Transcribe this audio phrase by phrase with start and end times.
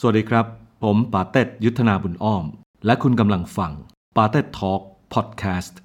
[0.00, 0.46] สวัสดีครับ
[0.82, 2.44] ผมป๋าเต็ดยุทธนาบุญอ้อม
[2.86, 3.72] และคุณกำลังฟัง
[4.16, 4.80] ป๋าเต็ดทอล์ก
[5.14, 5.78] พอดแคสต์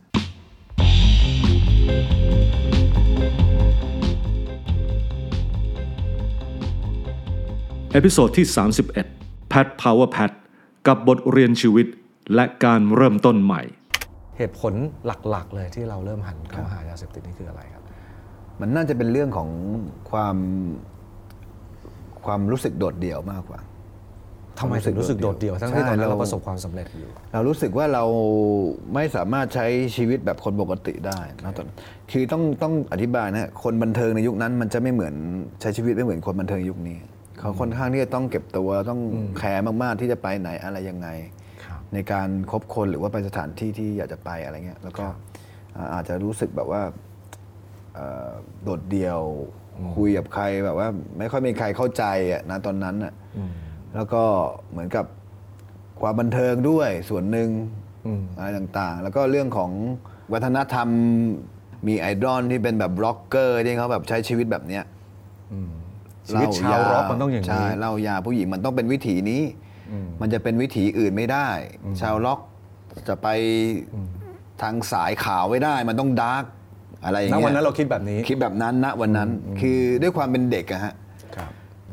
[7.91, 8.45] episode ที่
[8.99, 10.31] 31 Pat Power Pat
[10.87, 11.87] กับบทเรียนชีวิต
[12.35, 13.61] และการเริ่มต้นใหม่
[14.37, 14.73] เหตุผล
[15.05, 17.83] หลักๆ เลยที่เราเริ่มหันเข้ามาหายาเสพติดนี่คืออะไรครับ
[18.59, 19.49] มันน่าจะเป็นเรื่องของ
[20.11, 20.37] ความ
[22.25, 23.59] ความรู้สึกโดดเดี่ยวมากกว่า
[24.59, 28.03] ทำไมถึงรู้สึกโดดเดี่ยวทั้งที่ตอนนั้นเราประสบความสำเร็จอยู่ เรารู้สึกว่าเรา
[28.93, 29.65] ไม่สามารถใช้
[29.95, 31.67] ชีวิตแบบคนปกติได้นะตอน
[32.11, 35.15] คือต้องต้องอธิบายนะคนบันเทิงในยุคนั้นมันจะไม่เหมือน
[35.61, 36.97] ใช้ชีวิตไม่เหมือนคนบันเทิงยุคนี้
[37.39, 38.99] เขาค่อนข้างที่จะต้องเก็บตัวต้อง
[39.37, 41.07] แคร์มากๆที่จะไปไหนอะไรยังไง
[41.65, 45.05] ครับในการคบคนหรือว่าไปสถานที่ที่อยากจะไปอะไรเงี้ยแล้วก็
[45.75, 46.81] อ่าอาจจะรู้สึกแบบว่า
[47.95, 48.29] เอ่อ
[48.63, 49.21] โดดเดี่ยว
[49.95, 50.87] คุยกับใครแบบว่า
[51.17, 53.13] ไม่ค่อยมีใครเข้าใจอะนะตอนนั้นอะ
[53.95, 54.23] แล้วก็
[54.71, 55.05] เหมือนกับ
[56.01, 57.49] ความบันเทิงด้วยส่วนหนึ่ง
[58.37, 59.71] อะไรต่างๆ แล้วก็เรื่องของ
[60.33, 60.87] วัฒนธรรม
[61.87, 64.83] มีไอดอลที่เป็นแบบ rocker ที่เขาแบบใช้ชีวิตแบบเนี้ย
[66.27, 69.41] ชีวิตชาวร็อกมันต้องอย่างนี้ใช่เหล้ายาผู้หญิงมันต้องเป็นวิถีนี้
[70.21, 71.47] มันจะเป็นวิถีอื่นไม่ได้
[72.01, 72.39] ชาวล็อก
[73.07, 73.27] จะไป
[74.61, 76.43] ทางสายขาวไม่ได้ มันต้องดาร์ก
[77.05, 79.29] อะไรอย่างณเงี้ยวันนั้นเราคิดแบบนี้ คิดแบบนั้นณวันนั้น
[79.61, 80.95] คือด้วยความเป็นเด็กอะฮะครับ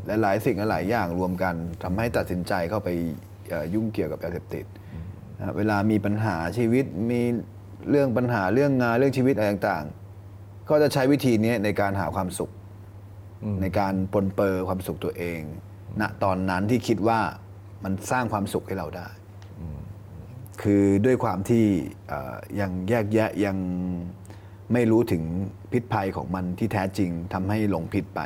[0.07, 2.89] และหลายสิ่งหลายอย่างรวมกันทำให้ตัดสินใจเข้าไป
[3.49, 4.65] เอ่อยุ่งเกี่ยวกับยาเสพติด
[5.39, 7.21] นะเวลามีปัญหาชีวิตมี
[7.91, 12.51] เรื่องปัญหาเรื่องงานเรื่องชีวิตอะไรต่างๆ ก็จะใช้วิธีนี้ในการหาความสุข
[13.63, 15.41] ในการปลนเปอร์ความสุขตัวเอง
[16.01, 17.21] ณตอนนั้นที่คิดว่า
[17.85, 19.09] มันสร้างความสุขให้เราได้
[20.63, 21.65] คือด้วยความที่
[22.09, 23.57] เอ่อยังแยกแยะยัง
[24.73, 25.23] ไม่รู้ถึง
[25.73, 28.21] พิษภัยของมันที่แท้จริงทำให้หลงผิดไป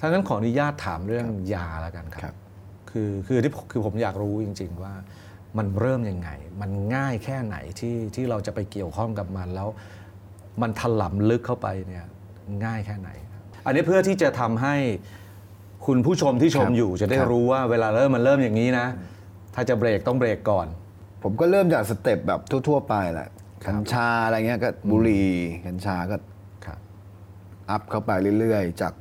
[0.00, 2.36] ครับถ้างั้นขออนุญาตถามเรื่องยาแล้วกันคครัรับบ
[2.90, 4.94] คือคือที่ผมคือผมอยากรู้จริง ๆ ว่า
[5.58, 6.28] มันเริ่มยังไง
[6.60, 9.68] มันง่ายแค่ไหนที่ที่เราจะไปเกี่ยวข้องกับมันแล้ว
[10.62, 12.04] มันถลำลึกเข้าไปเนี่ย
[12.64, 14.76] ง่ายแค่ไหนครับอันนี้เพื่อที่จะทำให้
[15.86, 18.86] คุณผู้ชมที่ชมครับอยู่จะได้ครับรู้ว่าเวลาเริ่มมันเริ่มอย่างนี้นะ
[19.54, 20.66] ถ้าจะเบรกต้องเบรกก่อน
[21.22, 23.28] ผมก็เริ่มจาก step แบบทั่ว ๆ ไปแหละ
[23.64, 25.30] กัญชาอะไรเงี้ยก็บุหรี่
[25.66, 26.16] กัญชาก็
[26.66, 26.78] ครับ
[27.70, 28.10] up เข้าไป
[28.40, 28.94] เรื่อย ๆ จาก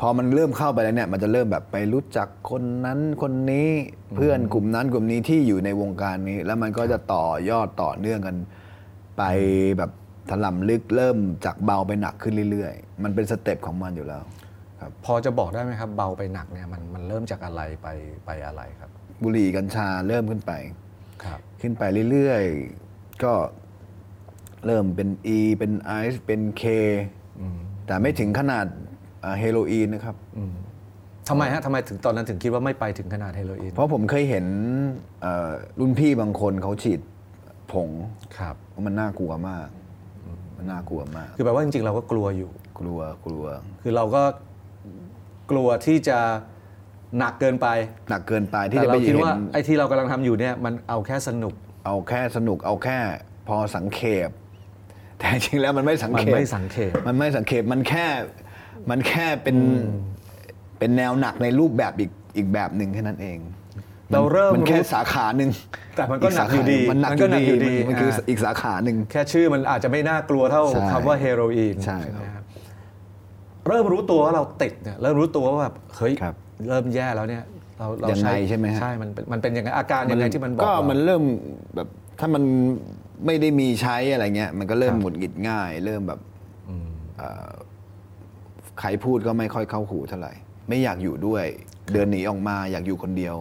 [0.00, 3.68] พอมันเริ่มเข้าไปแล้วเนี่ยมันจะเริ่มแบบไปรู้จักคนนั้นคนนี้
[4.16, 8.36] เพื่อนกลุ่มนั้นกลุ่มนี้ที่อยู่ในวงการนี้ แล้วมันก็จะต่อยอดต่อเนื่องกัน
[9.18, 9.22] ไป
[9.78, 9.90] แบบ
[10.30, 14.22] ถลำลึกเริ่มจากเบาไปหนักขึ้นเรื่อยๆ มันเป็น step ของมันอยู่แล้ว
[14.80, 17.88] ครับพอจะบอกได้ไหมครับ เบาไปหนักเนี่ยมันมันเริ่มจากอะไรไป
[18.26, 18.90] ไปอะไรครับ
[19.22, 20.52] บุหรี่กัญชาเริ่มขึ้นไป
[21.24, 23.32] ครับ ขึ้นไปเรื่อยๆ ก็
[24.66, 26.62] เริ่มเป็น E เป็นไอซ์เป็น K
[27.86, 28.85] แต่ไม่ถึงขนาดอ่า
[29.38, 30.16] เฮโรอีนนะครับ
[31.28, 34.46] ทำไมฮะทำไมถึงตอนนั้นถึงคิดว่าไม่ไปถึงขนาดเฮโรอีนเพราะผมเคยเห็น
[35.22, 35.50] เอ่อ
[35.80, 37.00] รุ่นพี่บางคนเขาฉีด
[37.72, 37.88] ผง
[38.38, 38.54] ครับ
[38.86, 39.66] มันน่ากลัวมาก
[40.56, 42.50] มันน่ากลัวมาก คือแปลว่าจริงๆ เราก็กลัวอยู่
[42.80, 43.44] กลัวกลัว
[43.82, 44.22] คือเราก็
[45.50, 46.18] กลัวที่จะ
[47.18, 47.68] หนักเกินไป
[48.10, 51.54] หนักเกินไปที่แต่จะเราไปคิดเห็นว่าไอ้ที่เรากำลังทำอยู่เนี่ยมันเอาแค่สนุก
[51.86, 52.98] เอาแค่สนุกเอาแค่
[53.48, 54.30] พอสังเขป
[55.18, 58.06] แต่จริงแล้วมันไม่สังมันเขปไม่สังเขป มันไม่สังเขปมันแค่
[58.90, 59.56] มันแค่เป็น
[60.78, 63.38] เป็นแนวหนักในรูปแบบอีกอีกแบบหนึ่งแค่นั้นเอง
[64.12, 65.50] เราเริ่มมันแค่รู้สาขาหนึ่ง
[65.96, 72.44] แต่มันก็หนักอยู่ดีมันหนักมันอก็ยู่หนักดีอยู่ดีมันมันคืออ่าอีกสาขาหนึ่งแค่ชื่อมันอาจจะไม่น่ากลัวเท่าใช่คำว่าเฮโรอีนใช่ไหมครับ
[73.68, 76.34] เริ่มรู้ตัวว่าเราติดเนี่ยเริ่มรู้ตัวว่าแบบเฮ้ยครับ
[76.68, 77.42] เริ่มแย่แล้วเนี่ย
[77.78, 81.22] เราเรายังไงใช่ไหมฮะใช่มันเป็นมันเป็นยังไงอาการยังไงที่มันบอกก็เรามันเริ่ม
[81.74, 81.88] แบบ
[82.20, 82.42] ถ้ามัน
[83.26, 86.20] ไม่ได้มีใช้อะไรเงี้ยมันก็เริ่มครับหงุดหงิดง่าย เริ่มแบบ
[87.18, 87.50] เอ่อ
[88.80, 90.32] ใครพูดก็ไม่ค่อยเข้าหูเท่าไหร่
[90.68, 91.44] ไม่อยากอยู่ด้วย
[91.92, 93.36] เดินหนีออกมาอยากอยู่คนเดียว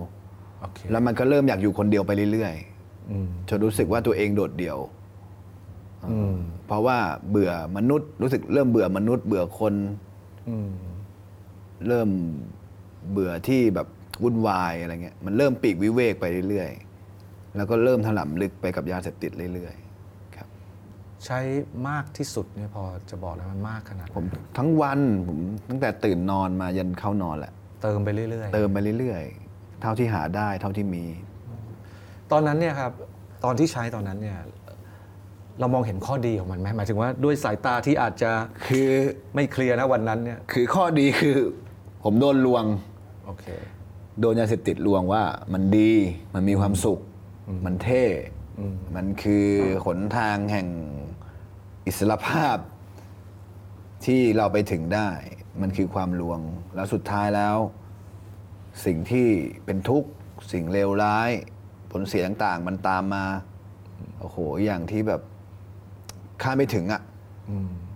[0.62, 4.78] โอเคแล้วมันก็เริ่มอยากอยู่คนเดียวไปเรื่อยๆจนรู้สึกว่าตัวเองโดดเดี่ยว
[6.68, 6.97] เพราะว่า
[7.29, 9.73] เบื่อมนุษย์รู้สึกเริ่มเบื่อมนุษย์ เบื่อคน
[11.88, 12.09] เริ่ม
[13.12, 13.88] เบื่อที่แบบ
[14.23, 19.84] วุ่นวายอะไรเงี้ยมันเริ่มปีกวิเวกไปเรื่อยๆ แล้วก็เริ่มถลำลึกไปกับยาเสพติดเรื่อยๆครับ
[21.25, 21.39] ใช้
[21.89, 24.25] มากที่สุดเนี่ยพอจะบอกแล้วมันมากขนาดไหนผม
[24.57, 25.39] ทั้งวันผม
[25.69, 31.05] ตั้งแต่ตื่นนอนมายันเข้านอนแหละ เติมไปเรื่อยๆเติมไปเรื่อยๆ เท่าที่หาได้เท่าที่มี
[32.31, 32.91] ตอนนั้นเนี่ยครับ
[33.43, 34.39] ตอนที่ใช้ตอนนั้นเนี่ย
[35.59, 38.31] เรามองเห็นข้อดีของมันไหมหมายถึงว่าด้วยสายตาที่อาจจะ
[38.67, 38.87] คือ
[39.35, 41.37] ไม่เคลียร์นะวันนั้นเนี่ยคือข้อดีคือ
[42.03, 42.63] ผมโดนลวง
[43.25, 43.45] โอเค
[44.22, 45.23] โดนยาเสพติดลวงว่า
[45.53, 45.91] มันดี
[46.33, 46.99] มันมีความสุข
[47.66, 48.03] มันเท่
[48.95, 49.47] มันคือ
[49.85, 50.67] หนทางแห่ง
[51.85, 52.58] อิสรภาพ
[54.05, 55.09] ที่เราไปถึงได้
[55.61, 56.40] มันคือความลวง
[56.76, 57.58] แล้วสุดท้ายแล้ว
[58.85, 59.28] สิ่งที่
[59.66, 60.09] เป็นทุกข์
[60.52, 61.29] สิ่งเลวร้าย
[61.91, 63.26] ผลเสียต่างๆ มันตามมา
[64.20, 65.22] โอ้โห อย่างที่แบบ
[66.41, 67.02] คาดไม่ถึงอะ่ะ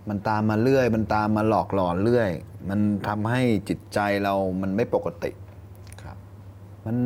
[0.08, 2.30] มันตามมาเรื่อย มันตามมาหลอกหลอนเรื่อย
[2.70, 5.30] มันทำให้จิตใจเรามันไม่ปกติ
[6.02, 6.16] ครับ
[6.86, 6.96] มัน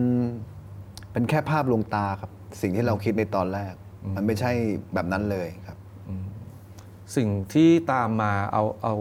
[1.13, 3.75] เป็นแค่ภาพลวงตาครับ สิ่งที่เราคิดในตอนแรก
[4.17, 4.53] มันไม่ใช่
[4.95, 5.64] แบบนั้นเลยครับ
[7.17, 8.95] สิ่งที่ตามมาเอาเอา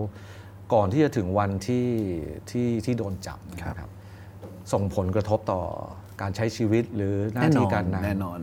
[0.73, 1.87] ก่อนที่จะถึงวันที่
[2.49, 3.89] ที่ที่โดนจับนะครับ
[4.73, 5.61] ส่งผลกระทบต่อ
[6.21, 8.39] การใช้ชีวิตหรือหน้าที่การงานแน่นอน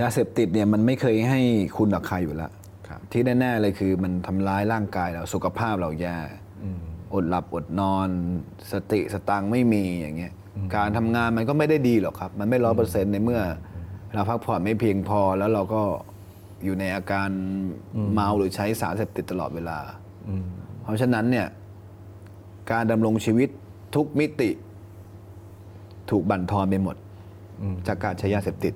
[0.00, 1.40] ยาเสพติดเนี่ยมันไม่เคยให้
[1.76, 2.50] คุณกับใครอยู่แล้ว
[2.88, 6.16] ครับที่แน่ๆเลยคือมันทำร้ายร่างกายเราสุขภาพเราแย่
[7.14, 8.08] อดหลับอดนอน
[8.72, 10.32] สติสตังค์ไม่มีอย่างเงี้ย
[10.76, 13.40] การทำงานมันก็ไม่ได้ดีหรอกครับ มันไม่ร้อยเปอร์เซ็นต์ในเมื่อ
[14.14, 15.82] เราพักผ่อนไม่เพียงพอแล้วเราก็
[16.66, 17.28] อยู่ในอาการ
[18.12, 19.78] เมาหรือใช้สารเสพติดตลอดเวลา
[20.82, 21.46] เพราะฉะนั้นเนี่ย
[22.72, 23.48] การดำรงชีวิต
[23.94, 24.50] ทุกมิติ
[26.10, 26.96] ถูกบั่นทอนไปหมด
[27.86, 28.74] จากการใช้ยาเสพติด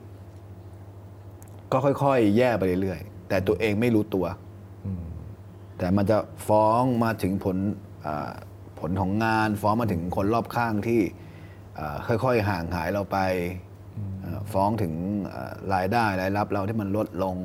[1.72, 4.26] ก็ค่อยๆ แย่ไปเรื่อยๆ แต่ตัวเองไม่รู้ตัว
[5.78, 7.56] แต่มันจะฟ้องมาถึงผล
[8.06, 8.32] อ่า
[8.80, 11.00] ผลของงาน ฟ้องมาถึงคนรอบข้างที่
[11.78, 13.18] อ่าค่อยๆ ห่างหายเราไป
[14.24, 14.92] อ่าฟ้องถึง
[15.32, 17.36] อ่ารายได้รายรับเราที่มันลดลง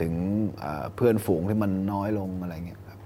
[0.00, 0.12] ถึง
[0.62, 2.98] อ่าเพื่อนฝูงที่มันน้อยลงอะไรเงี้ยครับ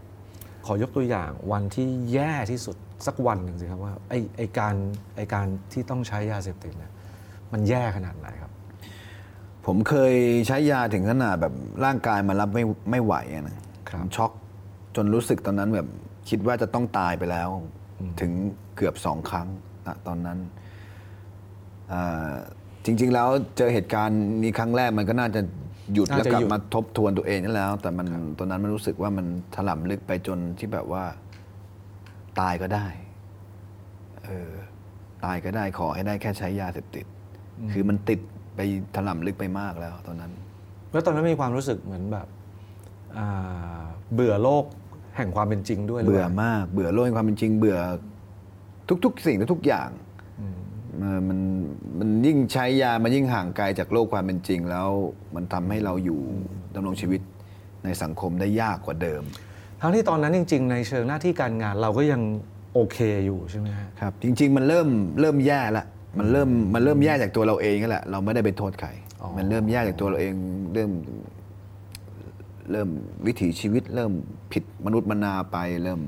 [0.66, 2.76] ขอยกตัวอย่างวันที่แย่ที่สุด
[3.06, 4.74] สักวันหนึ่งสิครับว่าไอไอการ
[5.16, 6.92] ไอการที่ต้องใช้ยาเสพติดเนี่ย
[7.52, 8.52] มันแย่ขนาดไหนครับ
[9.66, 10.14] ผมเคย
[10.46, 11.54] ใช้ยาถึงขนาดแบบ
[11.84, 13.58] ร่างกายมันรับไม่ไม่ไหวอะนะ
[13.88, 14.32] ครับผมช็อก
[14.96, 15.88] จนรู้สึกตอนนั้นแบบ
[16.28, 17.48] คิดว่าจะต้องตายไปแล้ว
[18.20, 18.32] ถึง
[18.76, 19.48] เกือบสองครั้ง
[19.86, 20.38] นะตอนนั้น
[21.92, 22.32] อ่า
[22.84, 25.40] จริง ๆ แล้วเจอเหตุการณ์นี้ครั้งแรกมันก็น่าจะ
[25.94, 28.06] หยุดน่าแล้วจะกลัหยุบดมาทบทวนตัวเองนั่นแล้ว แต่มัน
[28.38, 29.26] ตอนนั้นมันรู้สึกว่ามัน
[29.56, 31.04] ถล่ำลึกไปจนที่แบบว่า
[32.40, 32.86] ตายก็ได้
[34.24, 34.52] เออ
[35.24, 37.06] ตายก็ได้ขอให้ได้แค่ใช้ยาเสพติด
[37.72, 38.20] คือมันติด
[38.56, 38.60] ไป
[38.96, 40.32] ถล่ำลึกไปมากแล้ว ตอนนั้น
[40.92, 42.26] แล้วตอนนั้นมีความรู้สึกเหมือนแบบ
[43.18, 43.82] อ่า
[44.14, 44.64] เบื่อโลก
[45.16, 47.78] แห่งความเป็นจริงด้วยหรืเบื่อปล่มาก เบื่อโลกแห่งความเป็นจริง เบื่อ
[49.04, 50.09] ทุก ๆ สิ่งทุกๆอย่างเออ
[51.28, 51.38] มัน
[51.98, 54.88] มันยิ่งใช้ยา มันยิ่งห่างไกลจากโลกความเป็นจริงแล้ว
[55.34, 56.20] มันทำให้เราอยู่
[56.74, 57.20] ดำรงชีวิต
[57.84, 59.22] ในสังคมได้ยากกว่าเดิม
[59.80, 62.22] ทั้งที่ตอนนั้นจริง ๆ ในเชิงหน้าที่การงานเราก็ยัง
[62.74, 64.88] โอเคอยู่ใช่ไหมฮะครับ จริง ๆ มันเริ่ม
[65.20, 65.84] เริ่มแย่ละ
[66.18, 68.88] มันเริ่มมันเริ่มแย่จากตัวเราเองนั่นแหละเราไม่ได้ไปโทษใคร
[69.20, 70.34] อ๋อมันเริ่มแย่จากตัวเราเอง
[70.74, 70.90] เริ่ม
[72.70, 72.88] เริ่ม
[73.26, 74.12] วิถีชีวิต เริ่ม
[74.52, 76.00] ผิดมนุษย์มนาไปเริ่ม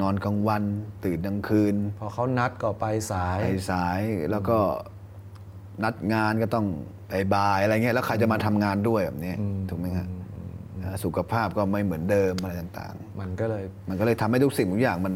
[0.00, 0.62] นอนกลางวัน
[1.04, 4.58] ตื่นกลางคืน พอเขานัดก็ไปสาย ไปสายแล้วก็
[5.84, 6.66] นัดงานก็ต้อง
[7.08, 9.34] ไปบายอะไรเงี้ยแล้วใครจะมาทำงานด้วยแบบนี้
[9.70, 10.06] ถูกไหมฮะ
[10.82, 15.14] อ่าสุขภาพก็ไม่เหมือนเดิมอะไรต่างมันก็เลย ๆ มันก็เลยทำให้ทุกสิ่งทุกอย่างมัน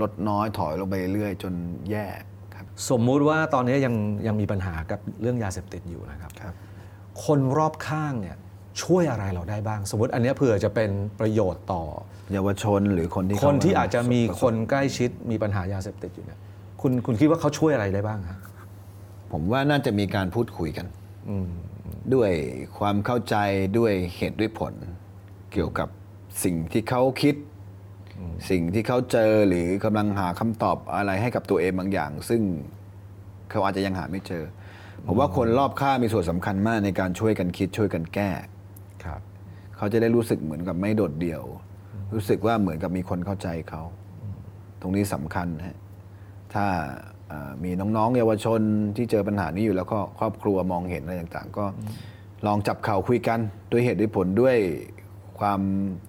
[0.00, 1.52] ลดน้อยถอยลงไปเรื่อยๆจน
[1.90, 2.06] แย่
[2.54, 3.94] ครับ สมมุติว่าตอนนี้ยัง
[4.26, 6.54] ยังมีปัญหากับเรื่องยาเสพติดอยู่นะครับครับ
[7.24, 8.36] คนรอบข้างเนี่ย
[8.82, 10.90] ช่วยอะไรเราได้บ้าง สมมติอันเนี้ยเผื่อจะเป็น
[11.20, 11.82] ประโยชน์ต่อ
[12.32, 16.38] เยาวชนหรือคนที่คนที่เข้อาจจะมีคนใกล้ชิดมีปัญหายาเสพติดอยู่เนี่ย
[16.80, 18.38] คุณคุณคิดว่าเขาช่วยอะไรได้บ้างฮะ
[19.32, 20.86] ผมว่าน่าจะมีการพูดคุยกัน
[22.14, 22.30] ด้วย
[22.78, 23.36] ความเข้าใจ
[23.78, 24.74] ด้วยเหตุด้วยผล
[25.52, 25.88] เกี่ยวกับ
[26.44, 27.34] สิ่งที่เขาคิด
[28.50, 32.42] สิ่งที่เขาเจอหรือกำลังหาคำตอบอะไรให้กับตัวเองบางอย่าง ซึ่ง
[33.50, 34.44] เขาอาจจะยังหาไม่เจอ
[35.06, 38.53] ผมว่าคนรอบข้างมีส่วนสำคัญมากในการช่วยกันคิดช่วยกันแก้ครับ
[39.84, 41.42] เขาจะได้รู้สึกเหมือนกับไม่โดดเดี่ยว
[42.14, 43.82] รู้สึกว่าเหมือนกับมีคนเข้าใจเขา
[44.80, 45.78] ตรงนี้สำคัญฮะ
[46.54, 46.66] ถ้า
[47.28, 48.60] เอ่อมีน้องๆ เยาวชน
[48.96, 51.64] ที่เจอปัญหานี้อยู่แล้วก็ครอบครัวมองเห็นอะไรต่างๆ ก็
[52.46, 53.38] ลองจับเข่าคุยกัน
[53.70, 54.56] ด้วยเหตุด้วยผลด้วย
[55.40, 55.60] ความ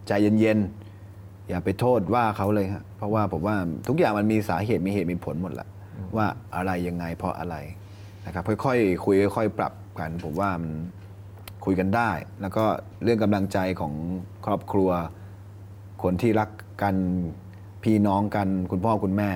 [0.08, 3.55] ใจเย็นๆ อย่าไปโทษว่าเขาเลยฮะเพราะว่าผมว่า
[3.88, 5.67] ทุกอย่างมันมีสาเหตุมีเหตุมีผลหมดแหละ
[6.17, 7.55] ว่าอะไรยังไงเพราะอะไร
[8.25, 10.72] นะครับค่อยๆคุยค่อยๆปรับกันผมว่ามัน
[11.65, 12.63] คุยกันได้ แล้วก็
[13.03, 13.93] เรื่องกำลังใจของ
[14.45, 14.89] ครอบครัว
[16.03, 16.50] คนที่รัก
[16.81, 16.95] กัน
[17.84, 19.31] พี่น้องกันคุณพ่อคุณแม่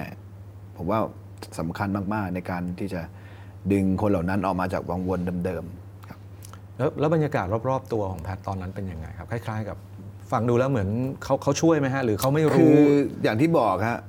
[0.77, 0.99] ผมว่า
[1.59, 3.01] สำคัญมาก ๆ ในการที่จะ
[3.71, 6.19] ดึงคนเหล่านั้นออกมาจากวังวนเดิมๆครับ
[6.77, 9.77] แล้วแล้วบรรยากาศรอบๆตัวของแพทตอนนั้นเป็นยังไงครับ คล้ายๆ กับ
[10.31, 10.89] ฟังดูแล้วเหมือน
[11.23, 12.91] เขาเขาช่วยไหมฮะ หรือเขาไม่คืรู้ อ
[13.23, 13.99] อย่างที่บอกฮะ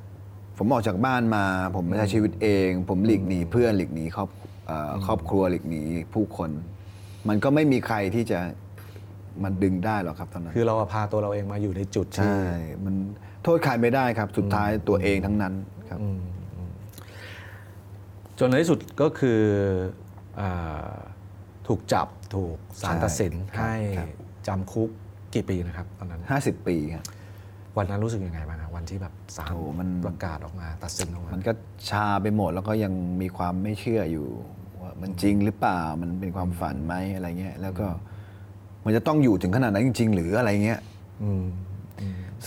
[0.59, 1.45] ผมออกจากบ้านมา
[1.77, 4.29] ผมใช้ชีวิตเอง ผมหลีกหนีเพื่อนหลีกหนีครอบ
[4.67, 5.83] เอ่อครอบครัวหลีกหนี
[6.15, 6.51] ผู้คน
[7.29, 8.39] มันก็ไม่มีใครที่จะ
[9.45, 12.43] มันดึงได้หรอกครับตอนนั้น คือเราพาตัวเราเองมาอยู่ในจุดที่ ใช่
[12.85, 12.95] มัน
[13.43, 15.55] โทษใครไม่ได้ครับ สุดท้ายตัวเองทั้งนั้น
[15.91, 16.01] ครับ
[18.39, 19.41] จนในที่สุดก็คือ
[20.41, 20.93] อา
[21.69, 24.09] ถูกจับถูกศาลใช่ตัดสินครับให้ครับ
[24.47, 24.91] จำคุก
[25.35, 27.05] กี่ปีนะครับตอนนั้นห้าสิบปีครับ
[27.77, 31.53] วันนั้นรู้สึกยังไงบ้างครับวันที่แบบศาลโอ้มัน ประกาศออกมาตัดสินออกมา มันก็
[31.91, 34.60] ชาไปหมดแล้วก็ยังมีความไม่เชื่ออยู่ว่า
[35.03, 37.87] มันจริงหรือเปล่ามันเป็นความฝันไหมอะไรเงี้ยแล้วก็
[38.85, 40.81] มันจะต้องอยู่ถึงขนาดนั้นจริง ๆ หรืออะไรเงี้ย
[41.23, 41.45] อืม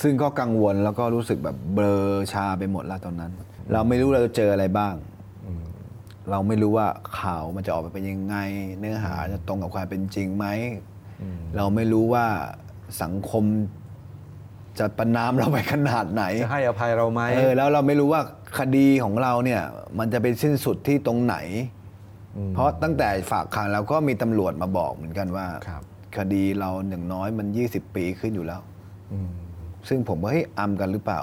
[0.02, 1.98] ซึ่งก็กังวลแล้วก็รู้สึกแบบเบลอ
[2.32, 3.32] ชาไปหมดแล้วตอนนั้น
[3.74, 4.94] เราไม่รู้เราจะเจออะไรบ้าง
[6.32, 6.88] เราไม่รู้ว่า
[7.20, 8.36] ข่าวมันจะออกมาเป็นยังไง
[8.80, 10.46] เนื้อหาจะตรงกับความเป็นจริงไหม
[11.58, 12.26] เราไม่รู้ว่า
[13.02, 13.44] สังคม
[14.80, 18.22] จะประนามเราไปขนาดไหน จะให้อภัยเราไหมเออแล้วเราไม่รู้ว่า
[18.60, 19.62] คดีของเราเนี่ย
[20.00, 21.36] มันจะไปสิ้นสุดที่ตรงไหน
[22.56, 25.84] เพราะตั้งแต่ฝากขังเราก็มีตำรวจมาบอกเหมือนกันว่าครับ
[26.18, 28.62] คดีเราอย่างน้อยมัน 20 ปีขึ้นอยู่แล้ว
[29.14, 29.30] อืม
[29.90, 31.20] ซึ่งผมว่าเฮ้ยอำกันหรือเปล่า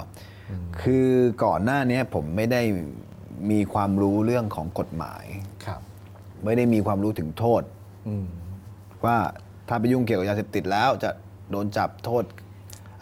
[0.82, 1.08] คือ
[1.44, 2.62] ก่อนหน้าเนี้ยผมไม่ได้
[3.50, 5.24] มีความรู้เรื่องของกฎหมาย
[5.66, 5.80] ครับ
[6.44, 7.62] ไม่ได้มีความรู้ถึงโทษ
[8.08, 8.26] อืม
[9.04, 9.16] ว่า
[9.68, 11.10] ถ้าไปยุ่งเกี่ยวกับยาเสพติดแล้วจะ
[11.50, 12.24] โดนจับโทษ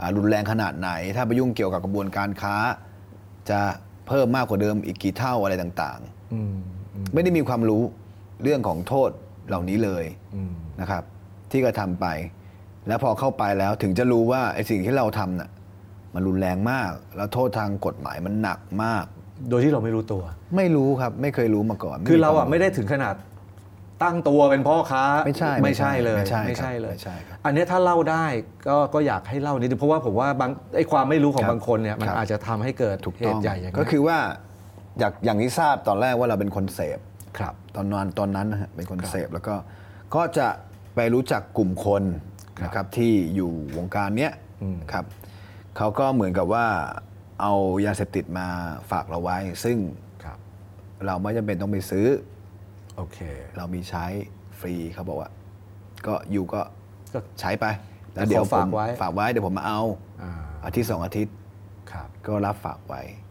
[0.00, 2.56] อ่ารุนแรงขนาดไหน ถ้าไปยุ่งเกี่ยวกับกระบวนการค้า
[3.50, 3.60] จะ
[4.06, 6.00] เพิ่มมากกว่าเดิมอีกกี่เท่าอะไรต่าง
[6.34, 6.77] อืมอืมๆ
[7.14, 7.82] ไม่ได้มีความรู้
[8.42, 9.10] เรื่องของโทษ
[9.48, 11.02] เหล่านี้เลยอืมนะครับ
[11.50, 12.06] ที่กระทำไป
[12.88, 15.50] แล้วพอเข้าไปแล้วถึงจะรู้ว่าไอ้สิ่งที่เราทำน่ะ
[16.14, 19.04] มันรุนแรงมาก แล้วโทษทางกฎหมายมันหนักมาก
[19.50, 20.22] โดยที่เราไม่รู้ตัว
[20.56, 23.14] ไม่รู้ครับ ไม่เคยรู้มาก่อน คือเราอะควไม่ได้ถึงขนาด
[24.02, 28.26] ตั้งตัวเป็นพ่อค้าไม่ใช่ไม่ใช่เลยไม่ใช่ครับไม่ใช่เลยไม่ใช่ครับอันเนี้ยถ้าเล่าได้
[28.68, 34.18] ก็ก็อยากให้เล่านิดนึงเพราะว่าผมว่าบางไอ้ความไม่รู้ของครับบางคนเนี่ยมันครับอาจจะทำให้เกิดถูกเหต้องตุใหญ่อย่างก็นี้ยคือว่า
[34.98, 36.98] อย่างอย่างที่ทราบตอนแรกว่าเราเป็นคนเสพ
[37.38, 39.54] ครับ ตอนนอนตอนนั้นนะฮะเป็นคนเสพแล้วก็
[40.14, 40.48] ก็จะ
[40.94, 42.02] ไปรู้จักกลุ่มคน
[42.64, 45.04] นะครับที่อยู่วงการเนี้ยอืมครับ
[45.76, 46.66] เขาก็เหมือนกับว่า
[47.42, 47.54] เอา
[47.86, 48.46] ยาเสพติดมา
[48.90, 49.76] ฝากเราไว้ ซึ่ง
[50.24, 50.38] ครับ
[51.06, 52.06] เราไม่จำเป็นต้องไปซื้อ
[52.96, 53.18] โอเค
[53.56, 54.04] เรามีใช้
[54.60, 55.30] ฟรีเขาบอกว่า
[56.06, 56.60] ก็อยู่ก็
[57.14, 57.66] ก็ใช้ไป
[58.14, 59.80] แล้วแต่เดี๋ยวขอฝากผมไว้ฝากไว้เดี๋ยวผมมาเอา
[60.22, 60.30] อ่า
[60.64, 61.34] อาทิตย์สองอาทิตย์
[61.92, 63.27] ครับก็รับฝากไว้อืม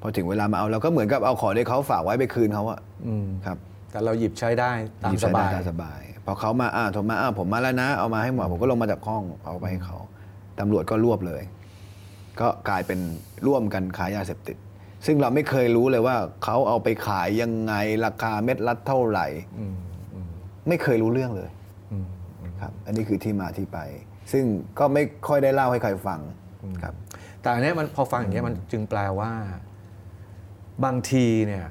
[0.00, 3.58] พอถึงเวลามาเอาเราก็เหมือนกับเอาของที่เขาฝากไว้ไปคืนเขาอะอืมครับ
[3.90, 9.96] แต่เราหยิบใช้ได้ตามหยิบสใช้ได้บายตามสบาย พอเขามาอ่าโทรมาอ่าผมมาแล้วนะ เอามาให้หมดผมก็ลงมาจากห้องเอาไปให้เขา
[10.60, 11.42] ตำรวจก็รวบเลย
[12.40, 12.98] ก็กลายเป็น
[13.46, 14.56] ร่วมกันขายยาเสพติด
[15.06, 17.74] ซึ่งเราไม่เคยรู้เลยว่าเขาเอาไปขายยังไง
[18.04, 19.26] ราคาเม็ดละเท่าไหร่
[19.58, 19.74] อืม
[20.14, 20.28] อืม
[20.68, 21.50] ไม่เคยรู้เรื่องเลย
[21.92, 22.06] อืม
[22.60, 23.78] ครับ อันนี้คือที่มาที่ไป
[24.32, 24.44] ซึ่ง
[24.78, 26.20] ก็ไม่ค่อยได้เล่าให้ใครฟัง
[26.82, 26.94] ครับ
[27.42, 29.30] แต่อันเนี้ยมันพอฟังอย่างเงี้ยมันจึงแปลว่า
[30.84, 31.64] บางทีเนี่ย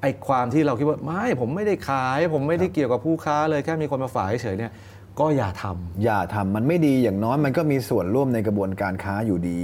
[0.00, 4.72] ไอความที่เราคิดว่าไม่ผมไม่ได้ขาย ผมไม่ได้เกี่ยวกับผู้ค้าเลยแค่มีคนมาฝากเฉยๆเนี่ย
[5.20, 9.62] ก็อย่าทำอย่าทำมันไม่ดีอย่างน้อยมันก็มีส่วนร่วมในกระบวนการค้าอยู่ดี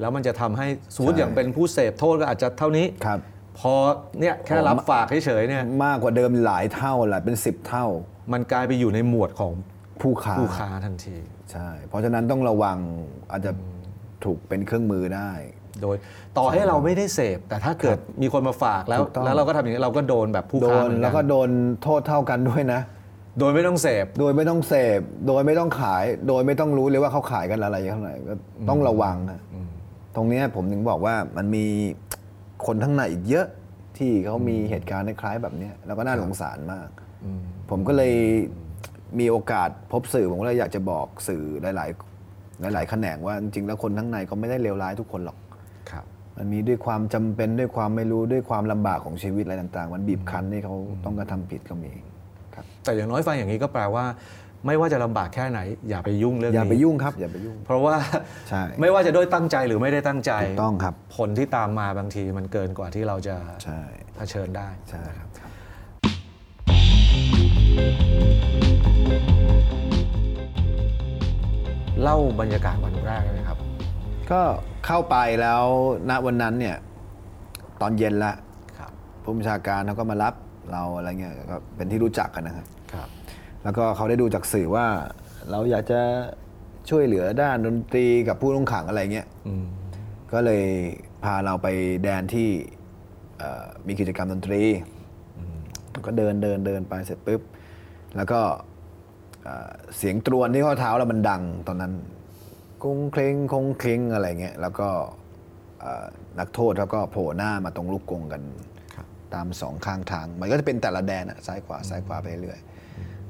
[0.00, 3.18] แล้วมันจะทำให้สมมติใช่อย่างเป็นผู้เสพโทษก็อาจจะเท่านี้ครับ
[3.58, 3.74] พอ
[4.20, 7.86] เนี่ยแค่รับฝากเฉยๆเนี่ยมากกว่าเดิมหลายเท่าหลายเป็นสิบเท่า
[8.32, 9.52] มันกลายไปอยู่ในหมวดของ
[10.00, 11.16] ผู้ค้าผู้ค้าทันที
[11.52, 12.78] ใช่ เพราะฉะนั้นต้องระวัง
[13.30, 13.52] อาจจะ
[14.24, 15.30] ถูกเป็นเครื่องมือได้
[15.82, 15.96] โดย
[16.38, 21.48] ต่อให้เราไม่ได้เสพ แต่ถ้าเกิดมีคนมาฝากแล้ว ถูกต้อง แล้วเราก็ทำอย่างนี้เราก็โดนแบบผู้โดค้านเหมือนแล้วก็กันโดน
[21.82, 22.80] โทษเท่ากันด้วยนะ
[23.38, 28.34] โดยไม่ต้องเสพ โดยไม่ต้องเสพ โดยไม่ต้องขาย โดยไม่ต้องรู้เลยว่าเขาขายกันอะไรเท่าไหร่ก็
[28.68, 29.40] ต้องระวังนะ
[30.16, 31.64] ตรงเนี้ยผมถึงบอกว่ามันมี
[32.66, 33.46] คนทั้างในอีกเยอะ
[33.96, 36.88] ที่เขามีเหตุการณ์คล้ายๆแบบเนี้ยแล้วก็น่าสงสารมาก
[37.70, 38.14] ผมก็เลย
[39.18, 45.45] มีโอกาสพบสื่อผมก็เลยอยากจะบอกสื่อหลาย ๆ หลาย ๆ แขนงว่าจริงๆแล้วคนทั้างในก็ไม่ได้เลวร้ายทุกคนหรอกครับ
[46.38, 50.74] มันมีด้วยความจำเป็นด้วยความไม่รู้ด้วยความลำบากของชีวิตอะไรต่างๆ มันบีบคั้นให้เขา
[51.04, 51.92] ต้องกระทำผิดก็มี
[52.54, 54.04] ครับแต่อย่างน้อยฟังอย่างนี้ก็แปลว่า
[54.66, 57.94] ไม่ว่าจะลำบากแค่ไหน อย่าไปยุ่งเรื่องอย่านี้ไปยุ่งครับอย่าไปยุ่ง เพราะว่า
[58.48, 63.80] ใช่ไม่ว่าจะด้วยตั้งใจหรือไม่ได้ตั้งใจถูกต้องครับ ผลที่ตามมาบางทีมันเกินกว่าที่เราจะใช่
[64.16, 65.28] เผชิญได้ใช่ครับ
[72.02, 73.45] เล่าบรรยากาศวันแรกเลยครับ
[74.30, 74.40] ก็
[74.86, 75.62] เข้าไปแล้ว
[76.10, 76.76] ณวันนั้นเนี่ย
[77.80, 78.32] ตอนเย็นละ
[78.78, 78.92] ครับ
[79.22, 80.34] ผู้บัญชาการเขาก็มารับ
[80.72, 83.08] เราอะไรเงี้ยก็เป็นที่รู้จักกันนะครับ ครับ
[83.62, 84.86] แล้วก็เขาได้ดูจากสื่อว่า
[85.50, 86.00] เราอยากจะ
[86.90, 89.64] ช่วยเหลือด้านดนตรีกับผู้ต้องขังอะไรเงี้ยอืม
[90.32, 90.64] ก็เลย
[91.24, 91.68] พาเราไป
[92.04, 92.48] แดนที่
[93.38, 94.62] เอ่อมีกิจกรรมดนตรี
[96.06, 97.40] ก็เดินเดินเดินไปเสร็จปุ๊บ
[98.16, 98.40] แล้วก็
[99.42, 101.92] เอ่อเสียงตรวนที่ข้อเท้าเรามันดังตอนนั้น
[102.86, 104.88] กุ้งเคล้งคงเคล้งอะไรเงี้ยแล้วก็
[105.80, 106.06] เอ่อ
[106.38, 108.42] นักโทษเขาก็โผล่หน้ามาตรงลูกกรงกัน
[108.94, 112.58] ครับตามสองข้างทาง มันก็จะเป็นแต่ละแดนอะซ้ายขวาซ้ายขวาไปเรื่อย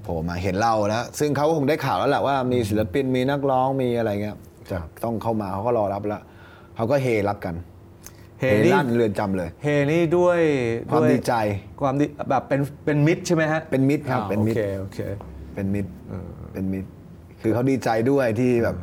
[0.03, 4.37] โผล่มาเห็นเราแล้ว ซึ่งเขาก็คงได้ข่าวแล้วแหละว่ามีศิลปินมีนักร้องมีอะไรเงี้ย
[4.71, 6.23] จะต้องเข้ามาเขาก็รอรับแล้ว
[6.77, 7.55] เขาก็เฮรับกัน
[8.41, 10.41] เฮเฮนี่ลั่นเรือนจำเลย เฮนี่ด้วย
[10.91, 11.35] ความด้วยดีใจ
[11.81, 14.99] ความดีแบบเป็นเป็นมิตรใช่ไหมฮะเป็นมิตรครับอ่าเป็นมิตรโอเคโอเค
[15.55, 15.91] เป็นมิตร
[16.53, 16.89] เป็นมิตร
[17.43, 18.77] คือเขาดีใจด้วยที่แบบ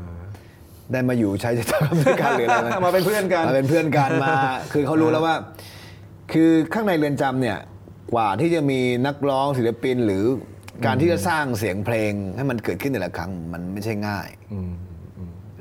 [0.94, 4.36] ได้มาอยู่ใช้กิจกรรมด้วยกันหรืออะไรไหมาเป็นเพื่อนกันมาเป็นเพื่อนกันมา
[4.74, 5.36] คือเขารู้แล้วว่า
[6.32, 7.58] คือข้างในเรือนจำเนี่ย
[8.14, 10.24] กว่าที่จะมีนักร้องศิลปินหรือ
[10.86, 14.28] การที่จะสร้างเสียงเพลงให้มันเกิดขึ้นแต่ละครั้งมันไม่ใช่ง่าย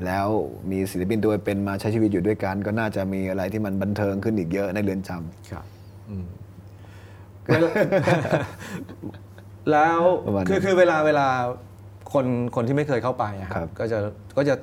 [0.05, 0.29] แล้ว
[0.71, 5.65] มีศิลปินตัวเป็นมาใช้ชีวิตอยู่ด้วยกัน ก็น่าจะมีอะไรที่มันบันเทิงขึ้นอีกเยอะในเรือนจำครับ
[6.11, 6.27] อืม
[7.47, 7.71] เวลา
[9.71, 11.27] แล้วประมาณนั้นคือคือเวลาเวลา
[12.13, 13.99] คนคนที่ไม่เคยเข้าไปอะคครัรับบก็จะ
[14.37, 14.55] ก็จะ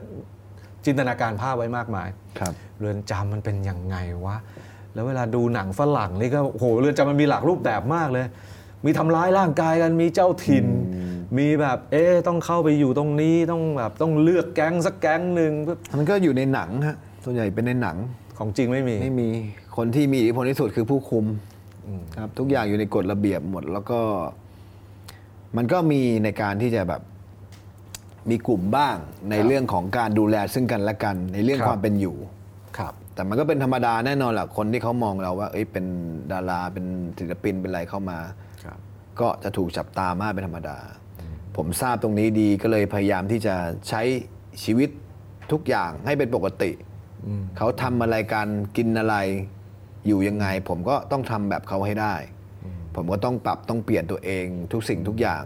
[0.86, 2.08] จินตนาการภาพไว้มากมาย
[2.40, 3.96] ครับ เรือนจำมันเป็นยังไง
[4.26, 4.38] วะ
[4.94, 8.26] แล้วเวลาดูหนังฝรั่งนี่ก็โอ้โหเรือนจำมันมีหลากรูปแบบมากเลย
[8.86, 10.68] มีทำร้ายร่างกายกันมีเจ้าถิ่น
[11.38, 17.98] มีแบบเอ๊ะต้องเข้าไปอยู่ตรงนี้ต้องแบบต้องเลือกแก๊งสักแก๊งหนึ่งเพื่อมันก็อยู่ในหนังฮะ ส่วนใหญ่เป็นในหนัง
[18.38, 19.30] ของจริงไม่มี ไม่มี
[19.78, 21.26] คนที่มีอิทธิพลที่สุดคือผู้คุม
[22.18, 24.00] ครับ ทุกอย่างอยู่ในกฎระเบียบหมด แล้วก็
[25.58, 27.02] มันก็มีในการที่จะแบบ
[28.32, 28.96] มีกลุ่มบ้าง
[29.32, 32.18] ในเรื่องของการดูแลซึ่งกันและกัน ในเรื่องครับความเป็นอยู่
[32.78, 35.86] ครับ แต่มันก็เป็นธรรมดาแน่นอนแหละคนที่เขามองเราว่า เอ้ยเป็น
[36.32, 36.86] ดาราเป็น
[37.20, 38.20] ศิลปินเป็นอะไรเข้ามา
[38.64, 38.78] ครับ
[39.20, 40.78] ก็จะถูกจับตามากเป็นธรรมดา
[41.58, 43.56] ผมทราบตรงนี้ดีก็เลยพยายามที่จะ
[43.90, 44.02] ใช้
[44.64, 44.90] ชีวิต
[45.52, 46.72] ทุกอย่างให้เป็นปกติ
[47.58, 49.16] เขาทำอะไรกันกินอะไร
[50.08, 52.16] อยู่ยังไง ผมก็ต้องทำแบบเขาให้ได้
[52.96, 55.44] ผมก็ต้องปรับต้องเปลี่ยนตัวเองทุกสิ่งทุกอย่าง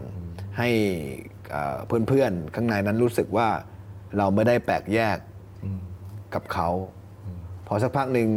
[0.57, 1.32] ให้เอ่อ
[2.07, 3.47] เพื่อนๆ ข้างในนั้นรู้สึกว่า
[4.17, 5.17] เราไม่ได้แปลกแยก
[6.33, 6.69] กับเขา
[7.67, 8.29] พอสักพักหนึ่ง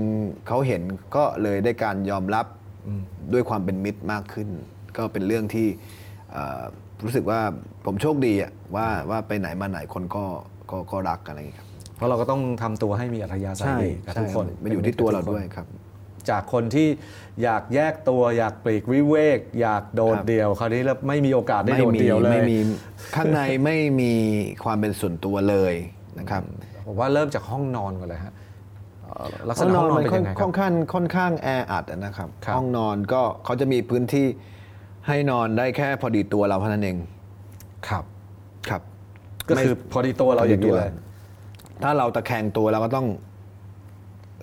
[0.47, 0.83] เขาเห็น
[1.17, 2.47] ก็เลยได้การยอมรับ
[3.33, 4.49] ด้วยความเป็นมิตรมากขึ้น
[4.97, 5.67] ก็เป็นเรื่องที่
[6.33, 6.63] เอ่อ
[7.05, 7.41] รู้สึกว่า
[7.85, 10.25] ผมโชคดีอะว่าว่าไปไหนมาไหนคนก็
[10.71, 15.67] ก็ก็รักอะไรอย่างเงี้ยครับ เพราะเราก็ต้องทำตัวให้มีอัธยาศัยดีกับทุกคนมันอยู่ที่ตัวเราด้วยครับ
[16.31, 16.89] จากคนที่
[17.43, 22.59] อยากแยกตัวอยากปลีกวิเวก อยากโดดครับเดี่ยว คราวนี้แล้วไม่มีโอกาสได้ไม่โดดมีเดี่ยวเลยไม่มี
[23.17, 24.13] ข้างในไม่มี
[24.65, 25.75] ความเป็นส่วนตัวเลย
[26.19, 26.43] นะครับ
[26.87, 28.33] ผมว่าเริ่มจากห้องนอนก่อนเลยฮะ
[29.03, 34.27] เอ่อลักษณะห้องนอนเป็นยังไงคค่รัอบนข้างค่อนข้างแออัดอะนะครับครับ ห้องนอนก็เขาจะมีพื้นที่
[35.07, 36.97] ให้นอนได้แค่พอดีตัวเราเท่านั้นเอง
[37.89, 38.05] ครับ
[38.69, 38.83] ครับ
[39.49, 40.91] ก็คือพอดีตัวเราอย่างนี้เลย
[41.83, 43.07] ถ้าเราตะแคงตัวเราก็ต้อง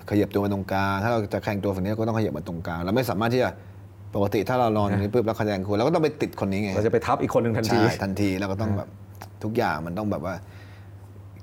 [0.10, 3.50] ขยับตัวมาตรงกลางถ้าเราจะแคงตัวฝั่งนี้ก็ต้องขยับมาตรงกลางเราไม่สามารถที่จะ
[4.16, 8.90] ปกติถ้าเรานอนอย่างนี้ปุ๊บแล้วขยันคุณเราก็ต้องไปติดคนนี้ไงเราจะไปทับอีกคนหนึ่งทันทีใช่ทันทีเราก็ต้องแบบ
[9.44, 10.36] ทุกอย่างมันต้องแบบว่า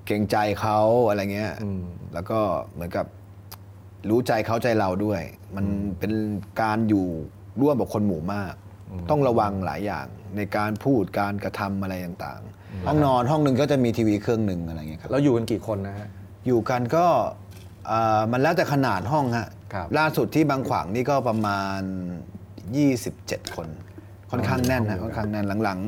[0.06, 1.52] เกรงใจเขาอะไรเงี้ย
[2.14, 2.38] แล้วก็
[2.74, 3.06] เหมือนกับ
[4.08, 5.20] รู้ใจเขาใจเราด้วย
[5.56, 5.66] มัน
[5.98, 6.12] เป็น
[6.62, 7.06] การอยู่
[7.62, 8.54] ร่วมกับคนหมู่มาก
[9.10, 16.08] ต้องระวังหลายอย่างในการพูดการกระทำอะไรต่างๆห้องนอนห้องหนึ่งก็จะมีทีวีเครื่องหนึ่งอะไรเงี้ยครับแล้วอยู่กันกี่คนนะฮะ
[16.46, 17.06] อยู่กันก็
[17.86, 21.80] เอ่อมันแล้วแต่ขนาดห้องฮะครับ ล่าสุดที่บางขวางนี่ก็ประมาณ
[22.68, 23.68] 27 คน
[24.30, 25.80] ค่อนข้างแน่นนะค่อนข้างแน่นหลัง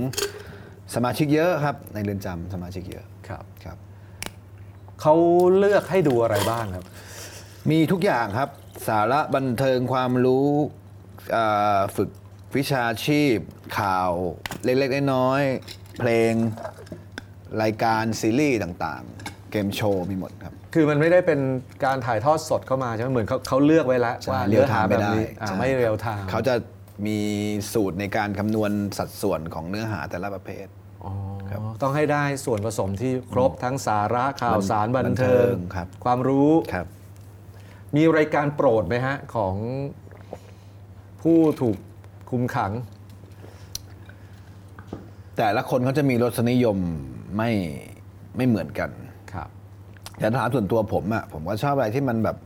[0.43, 3.77] ๆ สมาชิกเยอะครับ ในเรือนจำสมาชิกเยอะครับ ครับ
[5.01, 5.15] เขา
[5.59, 6.85] เลือกให้ดูอะไรบ้างครับ
[7.71, 8.49] มีทุกอย่างครับ
[8.89, 10.47] สาระบันเทิงความรู้
[11.33, 11.45] เอ่
[11.79, 12.11] อฝึก
[12.57, 13.37] วิชาชีพ
[13.79, 14.11] ข่าว
[14.65, 16.33] เล็กๆน้อยๆเพลง
[17.63, 21.41] รายการซีรีส์ต่างๆ เกมโชว์มีหมดครับ คือมันไม่ได้เป็น
[21.85, 26.55] การถ่ายทอดสดเข้ามาใช่ไหมเหมือนเขาเขาเลือกไว้แล้วใช่ว่าเรีเนื้ยอลไทหาม์แบไม่บได้นี้อ่าใช่ไม่ real time เขาจะ
[27.07, 27.19] มี
[27.73, 30.67] สูตรในการคำนวณสัดส่วนของเนื้อหาแต่ละประเภท
[31.05, 31.13] อ๋อ
[31.83, 36.87] ต้องให้ได้ส่วนผสมที่ครบทั้งสาระข่าวสารบันเทิงบันเทิงครับ ความรู้ ครับ
[37.97, 39.55] มีรายการโปรดไหมฮะ ของ
[41.23, 41.77] ผู้ถูก
[42.31, 42.73] คุมขัง
[45.37, 46.79] แต่ละคนเขาจะมีรสนิยม
[47.37, 47.51] ไม่
[48.37, 49.12] ไม่เหมือนกันครับ
[50.19, 52.37] แต่ถามส่วนตัวผมอะผมก็ชอบอะไรที่มันแบบ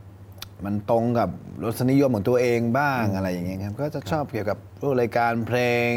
[0.65, 1.29] มันตรงกับ
[1.65, 5.59] รสนิยมของตัวเองบ้างอะไรอย่างเงี้ยครับ ก็จะชอบเกี่ยวกับพวกรายการเพล
[5.91, 5.93] ง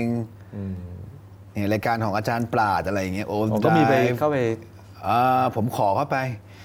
[1.54, 4.38] เนี่ยรายการของอาจารย์ปราดอะไรอย่างเงี้ยโอ้ผมก็มีไป Drive เข้าไป
[5.08, 6.18] อ่าผมขอเข้าไป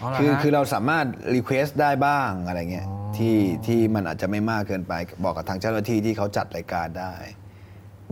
[0.03, 2.87] อ๋อเหรอคือฮะคือเราสามารถรีเควสได้บ้างอะไรเงี้ย
[3.17, 3.37] ที่
[3.67, 4.93] ที่มันอาจจะไม่มากเกินไป
[5.25, 7.15] บอกกับทางเจ้าหน้าที่ที่เขาจัดรายการได้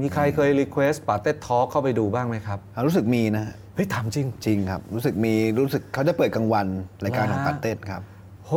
[0.01, 6.67] มีใครเคยรีเควสปาเต้ทอ l k เข้าไปดูบ้างไหมครับอ่ารู้สึกมีนะเฮ้ยถามจริง จริงครับ รู้สึกมีรู้สึกเขาจะเปิดกลางวัน
[7.05, 8.03] รายการของเหรอฮะปาเต้ครับ
[8.47, 8.53] โห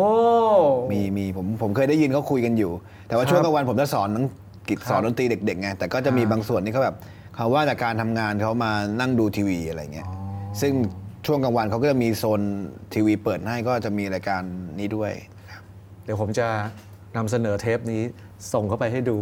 [0.91, 2.71] มีมีผมผมเคยได้ยินเขาคุยกันอยู่
[3.07, 4.25] แต่ว่าครับช่วงกลางวันผมจะสอนหนัง
[4.69, 6.95] กิจครับสอนดนตรีเด็กๆไงแต่ก็จะมีอ่าบางส่วนที่เขาแบบ
[7.35, 10.07] เขาว่าจากการทำงานเขามานั่งดูทีวีอะไรเงี้ย
[10.61, 10.73] ซึ่ง
[11.25, 12.41] ช่วงกลางวันเขาก็จะมีโซน
[12.93, 14.41] ทีวีเปิดให้ก็จะมีรายการ
[14.79, 15.11] นี้ด้วย
[16.03, 16.47] เดี๋ยวผมจะ
[17.17, 18.01] นำเสนอเทปนี้
[18.53, 19.17] ส่งเข้าไปให้ดู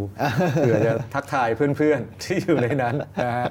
[0.57, 3.47] เผื่อจะทักทายเพื่อนๆ ที่อยู่ในนั้นนะฮะ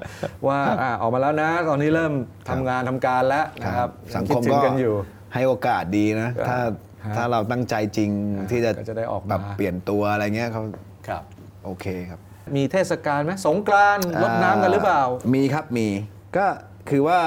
[0.46, 2.12] ว่าอะออกมาแล้วนะ ตอนนี้เริ่ม
[2.50, 4.94] ทำงานทำการแล้วนะครับสังคิคดมถึก็กันอยู่
[5.34, 6.58] ให้โอกาสดีนะ ถ้า
[7.06, 8.10] ฮะถ้าเราตั้งใจจริง
[8.50, 10.62] ที่จะก็จะได้ออกมาปรับเปลี่ยนตัวอะไรเงี้ยเขา
[11.08, 11.22] ครับ
[11.64, 12.20] โอเคครับ
[12.56, 15.02] มีเทศกาลไหมสงกรานต์รดน้ำกันหรือเปล่า
[15.34, 15.88] มีครับมี
[16.36, 16.46] ก็
[16.90, 17.20] คือว่า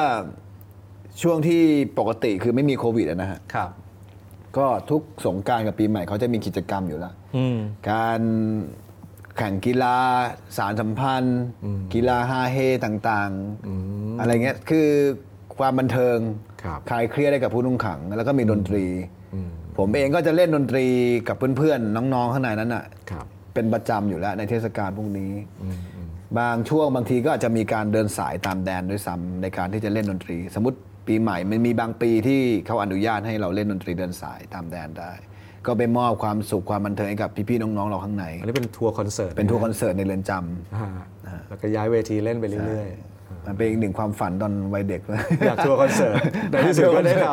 [1.21, 1.62] ช่วงที่
[2.00, 3.69] ปกติคือไม่มีโควิดอะนะฮะครับ
[4.58, 7.58] ก็ทุกสงกรารกับปีใหม่เขาจะมีกิจกรรมอยู่แล้ว อืม
[7.91, 8.22] การ
[9.38, 9.98] แข่งกีฬา
[10.58, 11.41] สารสัมพันธ์
[11.94, 14.89] กีฬาฮาเฮต่างๆ อะไรเงี้ยคือ
[15.58, 16.18] ความบันเทิง
[16.63, 18.86] ครับ คลายเครียดให้กับผู้ต้องขัง แล้วก็มีดนตรี
[19.78, 20.86] ผมเองก็จะเล่นดนตรี
[21.28, 25.32] กับเพื่อนๆ น้องๆ ข้างในนั้นอะ ครับ เป็นประจำอยู่แล้วในเทศกาลพวกนี้
[26.39, 35.12] บางช่วงบางทีก็อาจจะมีการเดินสายตามแดนด้วยซ้ำในการที่จะเล่นดนตรี สมมติ ปีใหม่มันมีบางปีที่เขาอนุญาตให้เราเล่นดนตรีเดินสายตามแดนได้
[35.65, 40.76] ก็ไปมอบความสุขความบันเทิงให้กับพี่ๆน้องๆเราข้างในอันนี้เป็นทัวร์คอนเสิร์ตเป็นทัวร์คอนเสิร์ตในเรือนจำ
[41.28, 42.88] อ่าแล้วก็ย้ายเวทีเล่นไปเรื่อย
[43.46, 46.15] มันเป็นอีกหนึ่งความฝันตอนวัยเด็กๆอยากทัวร์คอนเสิร์ต
[46.52, 47.30] ในที่สุดก็ได้ท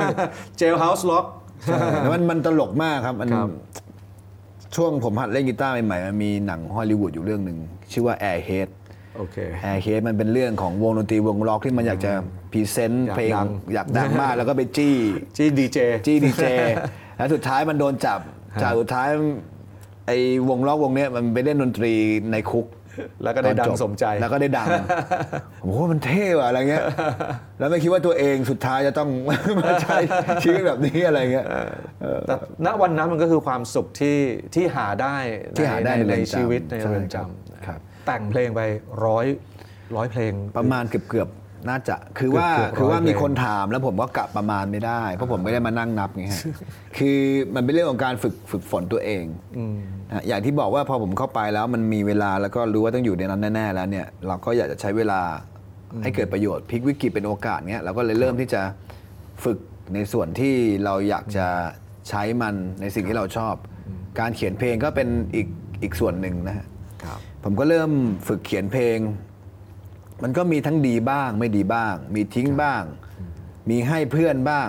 [0.00, 1.24] ำ Jailhouse Rock
[1.64, 3.48] ใช่แล้วมันมันตลกมากครับมันครับ
[4.76, 7.58] ช่วงผมหัดเล่นกีตาร์ใหม่ๆมันมีหนังฮอลลีวูดอยู่เรื่องหนึ่ง
[7.92, 8.68] ชื่อว่า Airheads
[9.18, 9.36] โอเค
[9.70, 12.12] Airheads มันเป็นเรื่องของวงดนตรีวงร็อกที่มันอยากจะ
[12.52, 14.96] present อยากเพลงดังอยากดังมากแล้วก็ไปจี้
[15.36, 16.44] จี้ดีเจจี้ดีเจ
[17.16, 18.20] แล้วสุดท้ายมันโดนจับ
[18.62, 19.08] จากสุดท้าย
[20.06, 20.16] ไอ้
[20.48, 21.92] วงล็อกวงเนี้ยมันไปเล่นดนตรี
[22.32, 22.66] ในคุก
[23.22, 24.66] แล้วก็ได้ดังตอนจบสมใจแล้วก็ได้ดัง
[25.62, 26.84] ผมว่ามันเท่ว่ะอะไรเงี้ย
[27.58, 29.08] แล้วไม่คิดว่าตัวเองสุดท้ายจะต้อง
[29.62, 29.96] มาใช้
[30.44, 31.46] ชีวิตแบบนี้อะไรเงี้ย
[32.26, 32.34] แต่
[32.66, 34.16] ณวันนั้นมันก็คือความสุขที่
[34.54, 35.16] ที่หาได้
[35.56, 37.26] ที่หาได้ในเรืในอนจำชีวิตในใช่เรือนครับจำครับ
[38.08, 38.60] แต่งเพลงไป
[39.04, 39.26] ร้อย
[39.96, 46.42] ร้อยเพลง ประมาณเกือบเกือบๆน่าจะคือว่าเกือบๆคือว่าร้อยเพลง มีคนถามแล้วผมก็กะประมาณไม่ได้ เพราะผมไม่ได้มานั่งนับไงฮะ
[46.98, 47.18] คือ
[47.54, 49.24] มันเป็นเรื่องของการฝึกฝึกฝนตัวเอง
[50.10, 55.20] นะอย่างที่บอกว่าพอผมเข้าไปแล้วมันมีเวลาแล้วก็รู้ว่าต้องอยู่ในนั้นแน่ๆแล้วเนี่ยเราก็อยากจะใช้เวลา
[56.02, 58.62] ให้เกิดประโยชน์พลิกวิกฤตเป็นโอกาสเนี้ยเราก็เลยเริ่มที่จะ
[59.44, 59.58] ฝึก
[59.94, 61.46] ในส่วนที่เราอยากจะ
[62.08, 63.54] ใช้มันในสิ่งที่เราชอบ
[64.20, 65.48] การเขียนเพลงก็เป็นอีก
[65.82, 66.68] อีกส่วนหนึ่งนะฮะครับ
[67.44, 67.90] ผมก็เริ่ม
[68.28, 68.98] ฝึกเขียนเพลง
[70.22, 72.82] มันก็มีทั้งดีบ้าง ไม่ดีบ้าง มีทิ้งบ้าง
[73.70, 74.68] มีให้เพื่อนบ้าง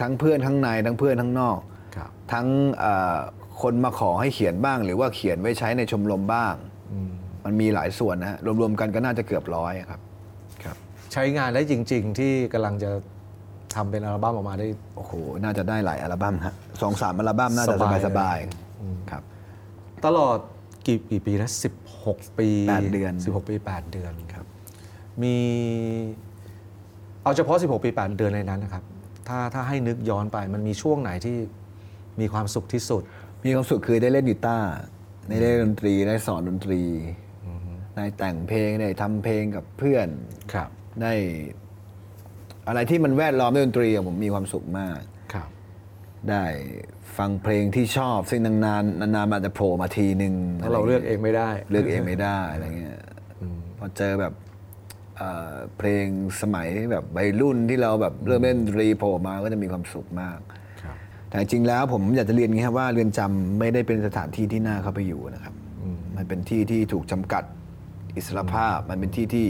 [0.00, 1.58] ทั้งเพื่อนข้างในทั้งเพื่อนข้างนอก
[1.96, 2.46] ครับทั้ง
[2.78, 3.16] เอ่อ
[3.62, 6.54] คนมาขอให้เขียนบ้าง หรือว่าเขียนไว้ใช้ในชมรมบ้าง
[7.44, 10.00] มันมีหลายส่วนนะฮะรวมๆกันก็น่าจะเกือบร้อยครับ
[10.64, 10.76] ครับ
[11.12, 12.90] ใช้งานได้จริง ๆ ที่กำลังจะ
[13.74, 19.22] ทำเป็นอัลบั้มออกมาได้โอ้โหน่าจะได้หลายอัลบั้มฮะสองสามอัลบั้มน่าจะสบายสบายเลยๆครับ
[20.04, 20.38] ตลอด
[20.88, 24.44] กี่ปีปีนะสิบหกปีแปดเดือนสิบหกปีแปดเดือนครับ
[25.22, 25.36] มี
[27.22, 28.84] เอาเฉพาะ 16 ปี 8 เดือนในนั้นนะครับ
[29.28, 31.36] ถ้าถ้าให้นึกย้อนไปมันมีช่วงไหนที่
[32.20, 33.02] มีความสุขที่สุด
[33.44, 34.68] มีความสุขคือได้เล่นกีตาร์
[35.28, 36.82] ได้เล่นดนตรีได้สอนดนตรี
[37.96, 40.08] ได้แต่งเพลงได้ทำเพลงกับเพื่อน
[40.52, 40.68] ครับ
[41.02, 41.14] ได้
[42.68, 44.98] อะไรที่มันแวดล้อมด้วยดนตรีอะผมมีความสุขมาก
[45.34, 45.48] ครับ
[46.30, 46.44] ได้
[47.18, 53.00] ฟังเพลงที่ชอบ ซึ่งนานๆนานๆมันอาจจะโผล่มาทีหนึ่งถ้าเราเลือกเองไม่ได้ เลือกเองไม่ได้อะไรเงี้ย
[53.78, 54.32] พอเจอแบบ
[55.16, 56.06] เอ่อเพลง
[56.40, 60.38] สมัยแบบวัยรุ่นที่เราแบบเริ่มเล่นดนตรีโผล่มาก็จะมีความสุขมาก
[60.82, 60.96] ครับ
[61.28, 65.54] แต่จริงๆแล้วผมอยากจะเรียนอย่างนี้ครับว่าเรือนจำไม่ได้เป็นสถานที่ที่น่าเข้าไปอยู่นะครับ
[66.16, 67.44] มันเป็นที่ที่ถูกจำกัด
[68.16, 69.46] อิสรภาพ มันเป็นที่ที่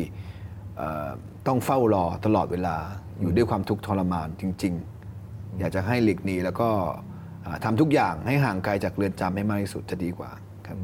[0.77, 1.09] เอ่อ
[1.47, 2.77] ต้องเฝ้ารอตลอดเวลา
[3.21, 4.75] อยู่ด้วยความทุกข์ทรมานจริง
[5.17, 6.69] ๆ อยากจะให้หลีกหนีแล้วก็
[7.47, 10.31] อ่าทำทุกอย่างให้ห่างไกลจากเรือนจำให้มากที่สุดจะดีกว่า
[10.67, 10.77] ครับ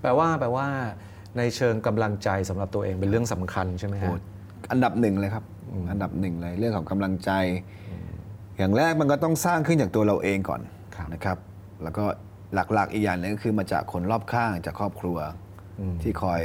[0.00, 0.66] แปลว่าแปลว่า
[1.38, 4.18] ในเชิงกำลังใจสำหรับตัวเองเป็นเรื่องสำคัญใช่ไหมฮะโอ้
[4.72, 5.44] อันดับหนึ่งเลยครับ
[5.90, 7.30] อันดับหนึ่งเลยเรื่องของกำลังใจ
[8.58, 10.60] อย่างแรกมันก็ต้องสร้างขึ้นจากตัวเราเองก่อน
[10.96, 11.38] ครับนะครับ
[11.82, 12.04] แล้วก็
[12.54, 15.18] หลักๆอีกอย่างหนึงก็คือมาจากคนรอบข้างจากครอบครัว
[16.02, 16.42] ที่คอย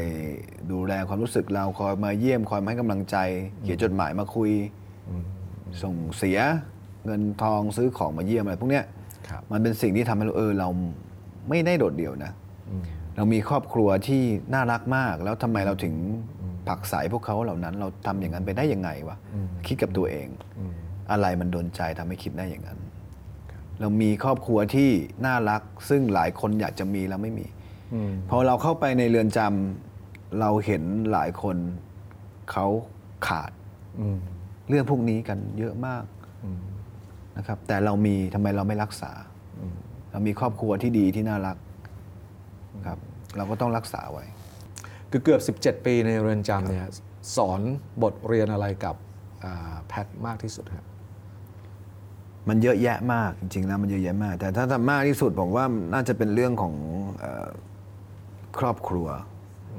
[0.71, 3.17] ดูแลความรู้สึกเราคอยมาเยี่ยมคอยมาให้กำลังใจ
[3.61, 4.51] เขียนจดหมายมาคุย
[5.83, 6.39] ส่งเสีย
[7.05, 8.85] เงินทองซื้อของมาเยี่ยมอะไรพวกเนี้ย
[9.29, 10.69] ครับมันเป็นสิ่งที่ทำให้เราเออเรา
[11.49, 12.31] ไม่ได้โดดเดี่ยวนะ
[13.15, 15.95] เรามีครอบครัวที่น่ารักมาก แล้วทำไมเราถึง
[16.67, 19.17] ผลักใสพวกเขาเหล่านั้น เราทำอย่างนั้นไปได้ยังไงวะ
[19.67, 20.27] คิดกับตัวเอง
[21.11, 22.79] อะไรมันโดนใจทำให้คิดได้อย่างนั้น
[23.79, 24.89] เรามีครอบครัวที่
[25.25, 27.45] น่ารัก ซึ่งหลายคนอยากจะมีแล้วไม่มี
[28.29, 31.57] พอเราเข้าไปในเรือนจำเราเห็นหลายคน
[32.51, 32.65] เขา
[33.27, 33.51] ขาด
[34.69, 36.03] เรื่องพวกนี้กันเยอะมาก
[37.37, 39.11] นะครับ แต่เรามีทำไมเราไม่รักษา
[40.11, 41.57] เรามีครอบครัวที่ดีที่น่ารัก
[42.85, 42.99] ครับ
[43.37, 44.25] เราก็ต้องรักษาไว้
[45.11, 46.87] คือเกือบ 17 ปีในเรือนจำเนี่ย
[47.35, 47.61] สอน
[48.03, 48.95] บทเรียนอะไรกับ
[49.43, 50.85] อ่าแพทมากที่สุดครับ
[52.49, 56.75] มันเยอะแยะมากจริงๆแล้วมันเยอะแยะมาก แต่ถ้าทำมากที่สุดผมว่าน่าจะเป็นเรื่องของ
[57.19, 57.49] เออ
[58.59, 59.07] ครอบครัว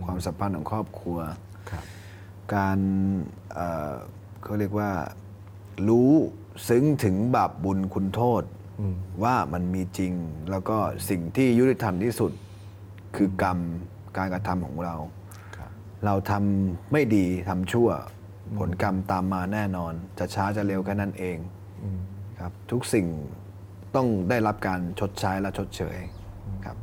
[0.06, 1.18] ความสัมพันธ์ของครอบครัว
[1.70, 1.84] ครับ
[2.54, 2.78] การ
[3.52, 3.94] เอ่อ
[4.42, 4.90] เขาเรียกว่า
[5.88, 6.12] รู้
[6.68, 8.42] ซึ้งถึงบาปบุญคุณโทษ
[9.25, 10.12] ว่ามันมีจริง
[10.51, 12.33] แล้วก็สิ่งที่ยุติธรรมที่สุด
[13.16, 13.59] คือกรรม
[14.16, 14.94] การกระทำของเรา
[15.57, 15.70] ครับ
[16.05, 17.88] เราทำไม่ดีทำชั่ว
[18.59, 21.37] ผลกรรมตามมาแน่นอน จะช้าจะเร็วแค่นั้นเอง
[22.40, 23.07] ครับทุกสิ่ง
[23.94, 25.96] ต้องได้รับการชดใช้และชดเชย
[26.64, 26.77] ครับ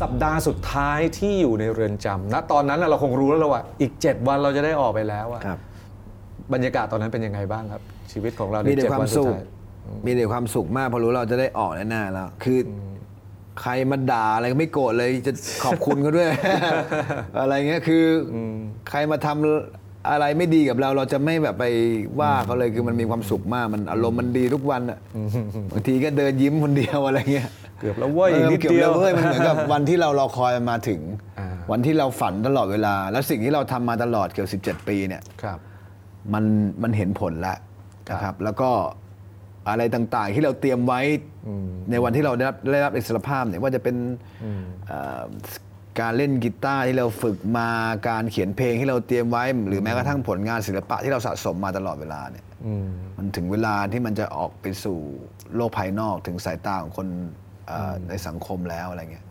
[0.00, 5.58] สัปดาห์สุดท้ายที่อยู่ในเรือนจำณตอนนั้นน่ะเราคงรู้แล้วล่ะว่า อีก 7 วันเราจะได้ออกไปแล้วอะครับ
[6.52, 7.82] บรรยากาศตอนนั้นเป็นยังไงบ้างครับ
[8.12, 9.44] ชีวิตของเราในมีแต่เจ็ดความวันสุสุดขท้าย
[10.06, 12.70] มีแต่ความสุขมากเพอรู้เราจะได้ออกแน่ๆแล้ว คืออ
[13.60, 15.32] ใครมาด่าอะไรก็ไม่โกรธเลยจะ
[15.64, 16.28] ขอบคุณเขาด้วย
[17.40, 18.36] อะไรเงี้ยคืออ
[18.88, 21.64] ใครมาทำอะไรไม่ดีกับเราเราจะไม่แบบไป
[22.20, 24.98] ว่าเขาเลยคือมันมีความสุขมากมันอารมณ์มันดีทุกวันอะ
[25.70, 31.00] บางทีก็เดินยิ้มคนเดียวอะไรเงี้ย เกือบแล้วเว้ยอีกนิดเกือบเดียวแล้วเว้ยมันเหมือนกับวันที่เรารอคอยมันมาถึง
[31.38, 35.58] อ่าวันที่เราฝันตลอดเวลา แล้วสิ่งที่เราทำมาตลอดเกือบ17 ปีเนี่ย ครับ
[36.34, 36.44] มัน
[36.82, 37.58] มันเห็นผลแล้ว
[38.10, 38.70] นะครับ แล้วก็
[39.68, 41.00] อะไรต่างๆที่เราเตรียมไว้
[41.90, 43.96] ในวันที่เราได้รับได้รับอิสรภาพเนี่ยว่าจะเป็น
[44.86, 45.24] เอ่อ
[46.00, 47.68] การเล่นกีตาร์ที่เราฝึกมา
[48.08, 52.44] การเขียนเพลงที่เราเตรียมไว้ หรือแม้กระทั่งผลงานศิลปะที่เราสะสมมาตลอดเวลาเนี่ย
[53.16, 54.98] มันถึงเวลาที่มันจะออกไปสู่
[55.54, 57.47] โลกภายนอกถึงสายตาของคนเอ่ออ
[58.08, 59.26] ในสังคมแล้วอะไรเงี้ย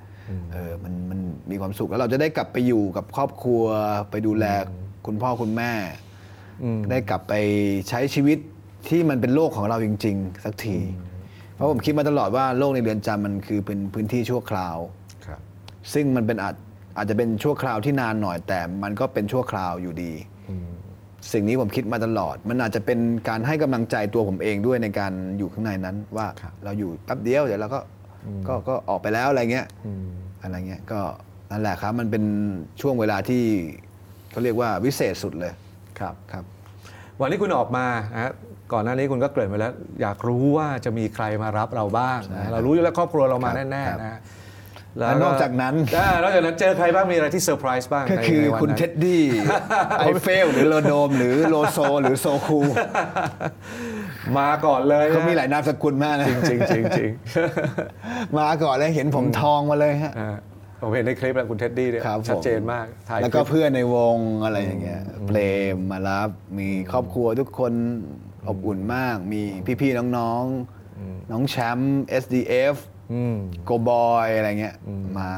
[0.54, 1.20] เออมันมัน
[1.52, 3.64] มีความสุขแล้วเราจะได้กลับไปอยู่กับครอบครัว
[4.12, 4.46] ไปดูแล
[5.06, 5.72] คุณพ่อคุณแม่
[6.90, 7.34] ได้กลับไป
[7.90, 8.38] ใช้ชีวิต
[8.90, 10.78] ที่มันเป็นโลกของเราจริง ๆ สักที
[11.56, 14.78] เพราะผมคิดมาตลอดว่าโลกในเรือนจำมันคือเป็นพื้นที่ชั่วคราว
[15.26, 15.40] ครับ
[15.94, 16.56] ซึ่งมันเป็นอาจ
[16.98, 20.14] อาจจะเป็นชั่วคราวที่นานหน่อยแต่มันก็เป็นชั่วคราวอยู่ดี
[21.34, 27.80] สิ่งนี้ผมคิดมาตลอด มันอาจจะเป็นการให้กำลังใจตัวผมเองด้วยในการอยู่ข้างในนั้น ว่าครับเราอยู่แป๊บเดียวเดี๋ยวเราก็
[28.48, 29.66] ก็ก็ออกไปแล้วอะไรเงี้ย
[30.44, 31.00] อะไรเงี้ยก็
[31.52, 32.24] นั่นแหละครับมันเป็น
[32.82, 33.44] ช่วงเวลาที่
[34.32, 35.54] เขาเรียกว่าวิเศษสุดเลย
[36.00, 36.44] ครับครับ
[37.22, 38.32] วันที่คุณออกมานะฮะ
[38.74, 44.20] ก่อนหน้านี้คุณก็เกริ่นไปแล้ว อยากรู้ว่าจะมีใครมารับเราบ้างนะเรารู้อยู่แล้วครอบครัวเรามาครับแน่ครับๆนะฮะ
[44.98, 49.24] แล้วนอกจากนั้นอ่านอกจากนั้นเจอใครบ้างมีอะไรที่เซอร์ไพรส์บ้างก็ในคือในวันคุณนั้นเท็ดดี้
[50.00, 52.60] ไอเฟลหรือโลโดม หรือโลโซ หรือโซคู
[54.40, 57.12] มาก่อนเลยนะเขามีหลายนามสกุลมากนะจริงจริงจริงจริง
[58.38, 60.38] มาก่อนเลยเห็นผมทองมาเลยฮะอ่า
[60.82, 65.38] ผมเห็นในคลิปแล้วคุณเท็ดดี้เนี่ยครับผมชัดเจนมากถ่ายแล้วก็คลิปเพื่อนในวงอะไรอย่างเงี้ยเพล
[65.74, 67.74] มมารับมีครอบครัวทุกคน
[68.48, 69.42] อบอุ่นมาก มี
[69.82, 72.76] พี่ๆน้องๆ น้องแชมป์ SDF
[73.14, 73.36] อืม
[73.66, 74.76] โกบอยอะไรเงี้ย
[75.18, 75.32] มา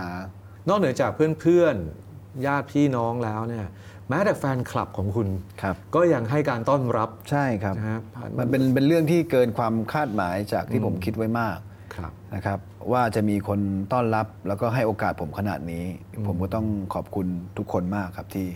[0.69, 3.65] นอกเหนือจากเพื่อนๆญาติพี่น้องแล้วเนี่ย
[4.09, 5.27] แม้แต่แฟนคลับของคุณ
[5.61, 11.57] ครับ ก็ยังให้การต้อนรับใช่ครับ นะฮะผ่านมันเป็นเป็นเรื่องที่เกินความคาดหมายจากที่ผมคิดไว้มาก
[11.95, 12.59] ครับ นะครับ
[12.91, 13.59] ว่าจะมีคน
[13.93, 15.85] ต้อนรับแล้วก็ให้โอกาสผมขนาดนี้
[16.27, 18.47] ผมก็ต้องขอบคุณทุกคนมากครับที่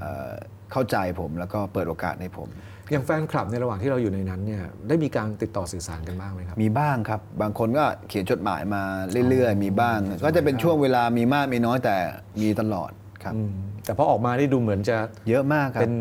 [0.00, 0.30] เอ่อ
[0.72, 2.48] เข้าใจผมแล้วก็เปิดโอกาสให้ผม
[2.92, 8.82] อย่างแฟนคลับในระหว่างที่เราอยู่ในนั้นเนี่ยได้มีการติดต่อสื่อสารกันบ้างไหมครับ มีบ้างครับ บางคนก็เขียนจดหมายมา
[9.30, 11.96] เรื่อยๆ มีบ้าง ก็จะเป็นช่วงเวลามีมากมีน้อยแต่
[12.42, 12.90] มีตลอด
[13.22, 13.50] ครับอืม
[13.84, 14.96] แต่พอออกมาได้ดูเหมือนจะ
[15.28, 15.94] เยอะมากครับเป็น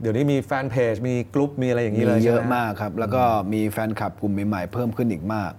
[0.00, 5.52] เดี๋ยวนี้มีแฟนเพจมีกลุ่มมีอะไรอย่างนี้เลยมีเยอะใช่ไหมากครับ แล้วก็มีแฟนคลับกลุ่มใหม่ๆเพิ่มขึ้นอีกมาก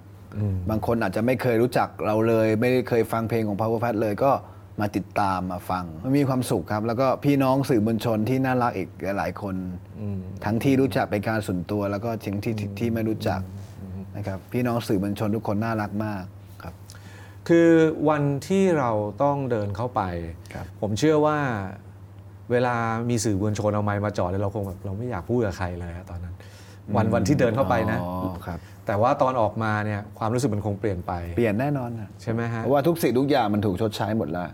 [0.69, 4.32] บางคนอาจจะไม่เคยรู้จักเราเลย ไม่ได้เคยฟังเพลงของ Power Pat เลยก็
[4.80, 9.56] มาติดตามมาฟังมันมีความสุขครับ แล้วก็พี่น้องสื่อมวลชนที่น่ารักอีกหลายๆคน
[10.45, 13.41] ทั้งที่รู้จักเป็นการส่วนตัว แล้วก็ทิ้งที่ที่ที่ไม่รู้จัก
[14.17, 16.24] นะครับพี่น้องสื่อมวลชนทุกคนน่ารักมาก
[17.41, 17.69] ครับคือ
[18.10, 18.91] วันที่เรา
[19.23, 20.01] ต้องเดินเข้าไป
[20.54, 21.38] ครับ ผมเชื่อว่า
[22.51, 22.75] เวลา
[23.10, 26.36] มีสื่อมวลชนเอาไมค์มาจอดเนี่ยเราคงแบบเราไม่อยากพูดกับใครเลยอะตอนนั้น
[26.95, 34.49] วันวันที่เดินเข้าไปนะ อ๋อครับ แต่ว่าตอนออกมาเนี่ยความรู้สึกมันคงเปลี่ยนไปเปลี่ยนแน่นอนนะใช่ไหมฮะ เพราะว่าทุกสิ่งทุกอย่างมันถูกชดใช้หมดแล้ว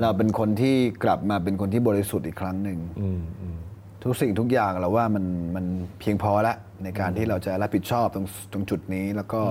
[0.00, 3.56] เราเป็นคนที่กลับมาเป็นคนที่บริสุทธิ์อีกครั้งหนึ่ง อืมอืม
[4.04, 5.24] ทุกสิ่งทุกอย่างเราว่ามัน
[5.56, 5.66] มัน
[6.00, 9.42] เพียงพอแล้วในการที่เราจะรับผิดชอบตรงตรงจุดนี้แล้วก็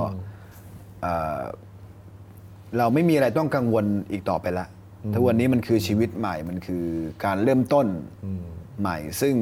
[1.02, 1.42] เอ่อ
[2.78, 4.66] เราไม่มีอะไรต้องกังวลอีกต่อไปละ
[5.14, 6.86] ทุกวันนี้มันคือชีวิตใหม่มันคือ
[7.26, 7.88] การเริ่มต้น
[8.80, 9.36] ใหม่ ซึ่ง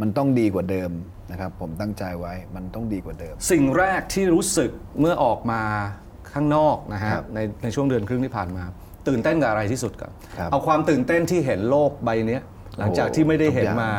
[0.00, 0.90] มันต้องดีกว่าเดิม
[1.30, 5.62] นะครับ ผมตั้งใจไว้มันต้องดีกว่าเดิม สิ่งแรกที่รู้สึกเมื่อออกมา
[6.32, 8.64] ข้างนอกนะฮะครับในในช่วงเดือนครึ่งที่ผ่านมา
[9.08, 12.42] ตื่นเต้นกับอะไรที่สุดก่อนครับ เอาความตื่นเต้นที่เห็นโลกใบเนี้ย
[12.78, 13.92] หลังจากที่ไม่ได้เห็นทุกอย่างมา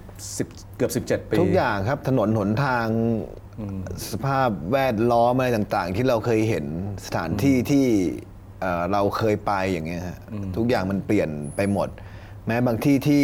[0.00, 2.86] 10เกือบ17 ปี ทุกอย่างครับถนนหนทาง
[4.10, 6.64] สภาพแวดล้อมอะไรต่างๆ ที่เราเคยเห็น
[7.06, 7.86] สถานที่ที่
[8.60, 10.18] เอ่อเราเคยไปอย่างเงี้ยฮะ
[10.56, 11.88] ทุกอย่างมันเปลี่ยนไปหมด
[12.46, 13.22] แม้บางที่ที่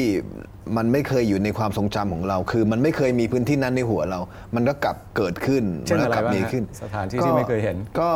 [0.77, 4.21] มันไม่เคยอยู่ในความทรงจำของเรา คือมันไม่เคยมีพื้นที่นั้นในหัวเรา
[4.55, 8.11] มันก็กลับเกิดขึ้นเช่นมัอะไรก็กลับ้างมีฮะขึ้น สถานที่ที่ไม่เคยเห็น ก็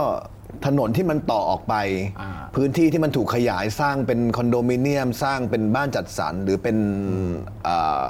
[0.67, 1.75] ถนนที่มันต่อออกไป
[2.21, 6.77] อ่าพื้นที่ที่มันถูกขยายสร้างเป็นคอนโดมิเนียม สร้างเป็นบ้านจัดสรรหรือเป็น
[7.65, 8.05] เอ่อ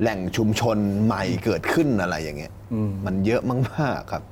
[0.00, 2.52] แหล่งชุมชนใหม่เกิดขึ้นอะไรอย่างเงี้ย
[3.06, 4.22] มันเยอะมากๆครับ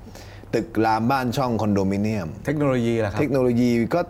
[0.54, 4.00] ตึกรามบ้านช่องคอนโดมิเนียม เทคโนโลยีแหละครับ เทคโนโลยีก็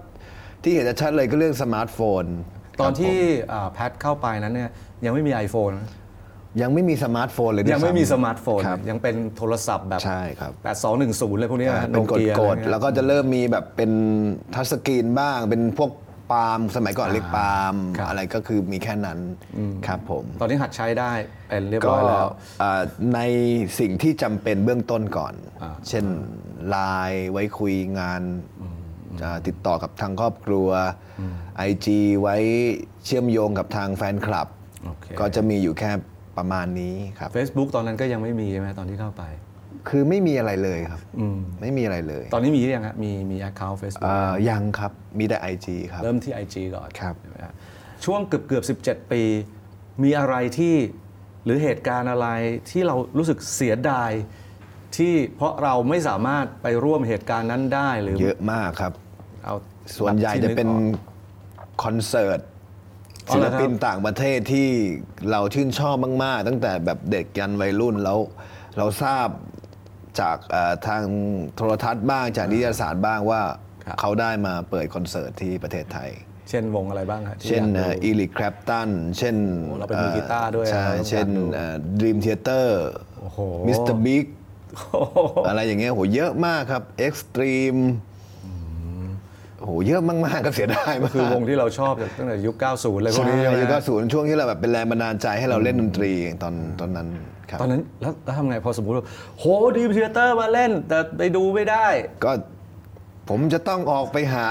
[0.63, 2.25] ที่เห็นชัดๆเลยก็เรื่องสมาร์ทโฟน
[2.81, 4.71] ตอนครับที่ผมอ่าแพทเข้าไปนั้นเนี่ย
[5.05, 5.89] ยังไม่มี iPhone นะ
[6.63, 10.53] ยังไม่มีสมาร์ทโฟนเลยด้วยังไม่มีซ้ำสมาร์ทโฟนครับยังเป็นโทรศัพท์แบบใช่ครับ
[10.97, 13.91] 8210เลยพวกนี้นะเป็นกด Nokia กดอะไรเงี้ยแล้วก็จะเริ่มมีแบบเป็น
[14.55, 15.91] touchscreen บ้างเป็นพวก
[16.31, 19.19] ปาล์มสมัยก่อนเรียกปาล์มครับ อะไรก็คือมีแค่นั้น
[19.87, 21.13] ครับผม ตอนนี้หัดใช้ได้
[21.49, 22.29] เป็นเรียบก็ร้อยแล้ว
[22.63, 22.83] อ่า
[23.15, 23.21] ใน
[23.81, 26.05] สิ่งที่จำเป็นเบื้องต้นก่อนอ่าเช่น
[26.69, 26.77] ไล
[27.11, 28.23] น์ไว้คุยงาน
[29.21, 30.69] จะติดต่อกับทางครอบครัว
[31.69, 31.87] IG
[32.21, 32.37] ไว้
[33.05, 34.49] เชื่อมโยงกับทางแฟนคลับ
[34.85, 35.91] โอเค ก็จะมีอยู่แค่
[36.39, 39.23] ประมาณนี้ครับ Facebook ตอนนั้นก็ยังไม่มีใช่ไหมตอนที่เข้าไป
[39.89, 47.55] คือไม่มีอะไรเลยครับ อืมไม่มีอะไรเลยตอนนี้มีหรือยังฮะมีมี account Facebook อ่ายังครับมีแต่ IG ครับ เริ่มที่ IG ก่อนครับ ใช่ไหมฮะ
[48.05, 49.23] ช่วงเกือบเกือบ17 ปี
[50.03, 50.75] มีอะไรที่
[51.45, 52.29] หรือเหตุการณ์อะไร
[52.71, 54.11] ที่เรารู้สึกเสียดาย
[54.97, 58.93] ที่เพราะเราไม่สามารถไปร่วมเหตุการณ์นั้นได้หรือเยอะมากครับ
[59.45, 59.55] เอา
[59.99, 60.99] ส่วนใหญ่จะเป็นที่ก
[61.59, 62.41] ออก คอนเสิร์ต
[63.29, 64.69] อ๋อศิเหรลอครับ ปินต่างประเทศที่
[65.31, 68.19] เราชื่นชอบมาก ๆ ตั้งแต่แบบเด็กยันวัยรุ่นแล้ว
[68.79, 69.29] เราทราบ
[70.21, 71.03] จากเอ่อทาง
[71.57, 73.43] โทรทัศน์บ้างจากนิตยสารบ้างว่า
[73.85, 76.11] ครับเขาได้มาเปิดคอนเสิร์ตที่ประเทศไทย
[76.51, 79.37] เช่นวงอะไรบ้างฮะที่เช่นอยากดู Eric Clapton เช่น
[79.69, 82.85] โอ้เราเป็นมือกีตาร์ด้วยใช่เราต้องเช่นอยากดูดีมเทเตอร์
[83.21, 83.97] โอ้โห Mr.
[83.97, 84.27] Big
[84.75, 87.77] โอ้โหอะไรอย่างเงี้ยโหเยอะมากครับ Extreme
[89.67, 99.05] โหเยอะมากๆก็เสียดายมากคือวงที่เราชอบตั้งแต่ยุค 90 เลยพวกใช่นี้ใช่ไหมแล้วก็ฮะศูนย์ช่วงที่เราแบบเป็นแรงบันดาลใจให้เราเล่นดนตรีตอนตอนนั้นครับ ตอนนั้นแล้วแล้วทำไงพอสมมติว่า
[99.39, 99.45] โห
[99.77, 101.87] Dream Thea ter มาเล่น แต่ไปดูไม่ได้
[102.25, 102.33] ก็
[103.29, 104.47] ผมจะต้องออกไปหา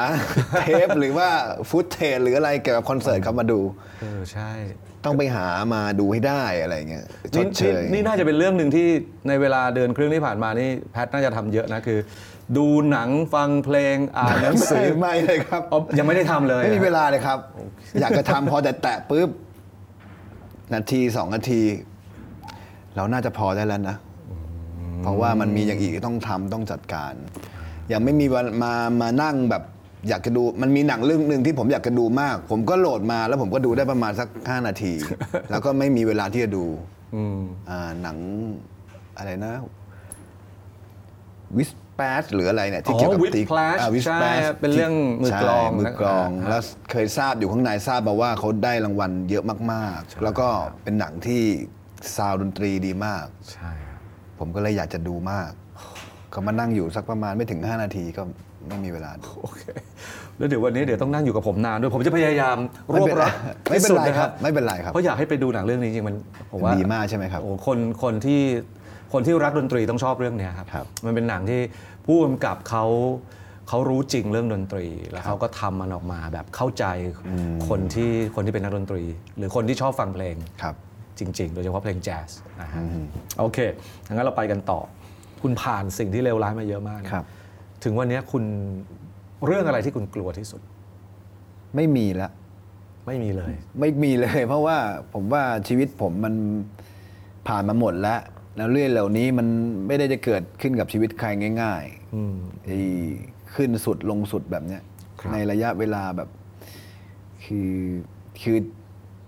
[0.61, 1.29] เทปหรือว่า
[1.69, 3.59] footage หรืออะไรเกี่ยวกับคอนเสิร์ตเขามาดู
[4.01, 4.51] เออใช่
[5.05, 8.87] ต้องไปหามาดูให้ได้อะไรเงี้ยชนี่ดเชนี่ย นี่น่าจะเป็นเรื่องหนึ่งที่
[9.27, 11.99] ในเวลาเดินเครื่องที่ผ่านมานี่แพทน่าจะทำเยอะนะคือ
[12.57, 17.39] ดูหนังฟังเพลงอ่านหนังสือ ไม่ ไม่เลยครับ อ๋อยังไม่ได้ทำเลยไม่มีเวลาเลยครับ
[18.01, 19.29] อยากจะทำพอแต่แตะปุ๊บ
[20.73, 21.61] นาทีสองนาที
[22.95, 23.97] เราน่าจะพอได้แล้วนะ
[25.01, 27.13] เพราะว่ามันมีอย่างอีกที่ต้องทำต้องจัดการ
[27.91, 29.63] ยังไม่มีวันมามานั่งแบบ
[30.09, 34.93] อยากจะดูมันมีหนังเรื่องหนึ่งที่ผมอยากจะดูมาก ผมก็โหลดมาแล้วผมก็ดูได้ประมาณสักห้านาที
[35.51, 36.65] แล้วก็ไม่มีเวลาที่จะดู
[37.15, 38.17] อืมอ่าหนัง
[39.17, 39.53] อะไรนะ
[41.57, 50.47] วิสแปสหรืออะไรเนี่ยที่เกี่ยวกับ Whiplash อ่าใช่ Whiplash เป็นเรื่องมือกลองใช่มือกลองนะแล้วเคยทราบอยู่ข้างในทราบมาว่าเขาได้รางวัลเยอะมากๆ แล้วก็
[50.83, 51.43] เป็นหนังที่
[52.15, 53.99] sound ดนตรีดีมาก ใช่ครับ
[54.39, 55.51] ผมก็เลยอยากจะดูมาก
[56.33, 58.21] ก็มานั่งอยู่สักประมาณไม่ถึง 5 นาทีก็
[58.67, 59.61] ไม่มีเวลาดู โอเค
[60.37, 62.57] แล้วเดี๋ยววันนี้เดี๋ยวต้องนั่งอยู่กับผมนานด้วยผมจะพยายาม
[62.93, 63.31] รวบรัดที่สุดนะครับ
[63.71, 66.15] ไม่เป็นไร ไม่เป็นไรไม่เป็นไรครับ เพราะอยากให้ไปดูหนังเรื่องนี้จริงๆมัน
[66.51, 68.41] ผมว่าดีมากใช่ไหมครับ โอ้คนคนที่
[69.13, 71.61] คนที่รักดนตรีต้องชอบเรื่องเนี้ยครับ ครับ มันเป็นหนังที่
[72.05, 72.85] ผู้กำกับเขา
[73.69, 76.85] เขารู้จริงเรื่องดนตรี แล้วเขาก็ทำมันออกมาแบบเข้าใจ
[77.69, 79.03] คนที่คนที่เป็นนักดนตรี
[79.37, 80.75] หรือคนที่ชอบฟังเพลง ครับ
[81.19, 82.29] จริง ๆ โดยเฉพาะเพลงแจ๊ส
[82.61, 82.81] นะฮะ
[83.39, 83.57] โอเค
[84.05, 84.79] งั้นเราไปกันต่อ
[85.41, 87.25] คุณผ่านสิ่งที่เลวร้ายมาเยอะมากนะครับ
[87.83, 88.43] ถึงวันนี้คุณ
[89.45, 90.61] เรื่องอะไรที่คุณกลัวที่สุด
[91.75, 92.31] ไม่มีแล้ว
[93.07, 94.77] ไม่มีเลย ไม่มีเลย เพราะว่า
[95.13, 96.33] ผมว่าชีวิตผมมัน
[97.47, 98.19] ผ่านมาหมดแล้ว
[98.57, 99.47] แล้วเรื่องเหล่านี้มัน
[99.87, 101.27] ไม่ได้จะเกิดขึ้นกับชีวิตใคร
[101.61, 101.83] ง่าย
[102.15, 102.79] อืมๆไอ้
[103.55, 104.81] ขึ้นสุดลงสุดแบบเนี้ย
[105.19, 106.29] ครับในระยะเวลาแบบ
[107.45, 107.73] คือ
[108.41, 108.57] คือ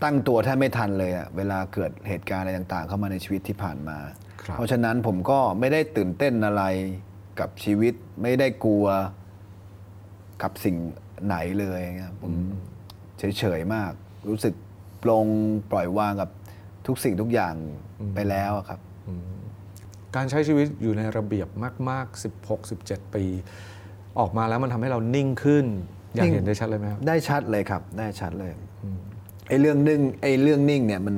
[0.04, 3.98] ตั้งตัวแทบไม่ทันเลยอะเวลาเกิดเหตุการณ์อะไรต่างๆ เข้ามาในชีวิตที่ผ่านมา
[4.42, 6.64] ครับ เพราะฉะนั้นผมก็ไม่ได้ตื่นเต้นอะไร
[7.40, 8.86] กับชีวิตไม่ได้กลัว
[10.44, 10.76] กับสิ่ง
[11.26, 12.34] ไหนเลยครับผม
[13.20, 13.92] เฉยๆมาก
[14.30, 14.54] รู้สึก
[15.04, 15.28] ปลง
[15.72, 16.30] ปล่อยวางกับ
[16.88, 17.56] ทุกสิ่งทุกอย่าง
[18.16, 18.80] ไปแล้วอะครับ
[20.16, 21.48] การใช้ชีวิตอยู่ในระเบียบ
[21.90, 23.24] มาก ๆ 16 17 ปี
[24.20, 25.66] ออกมาแล้วมันทำให้เรานิ่งขึ้น
[26.16, 28.52] อยากนิ่ง เห็นได้ชัดเลยไหมครับ ได้ชัดเลยครับ ได้ชัดเลย
[29.48, 31.16] ไอ้เรื่องนิ่งไอ้เรื่องนิ่งเนี่ยมัน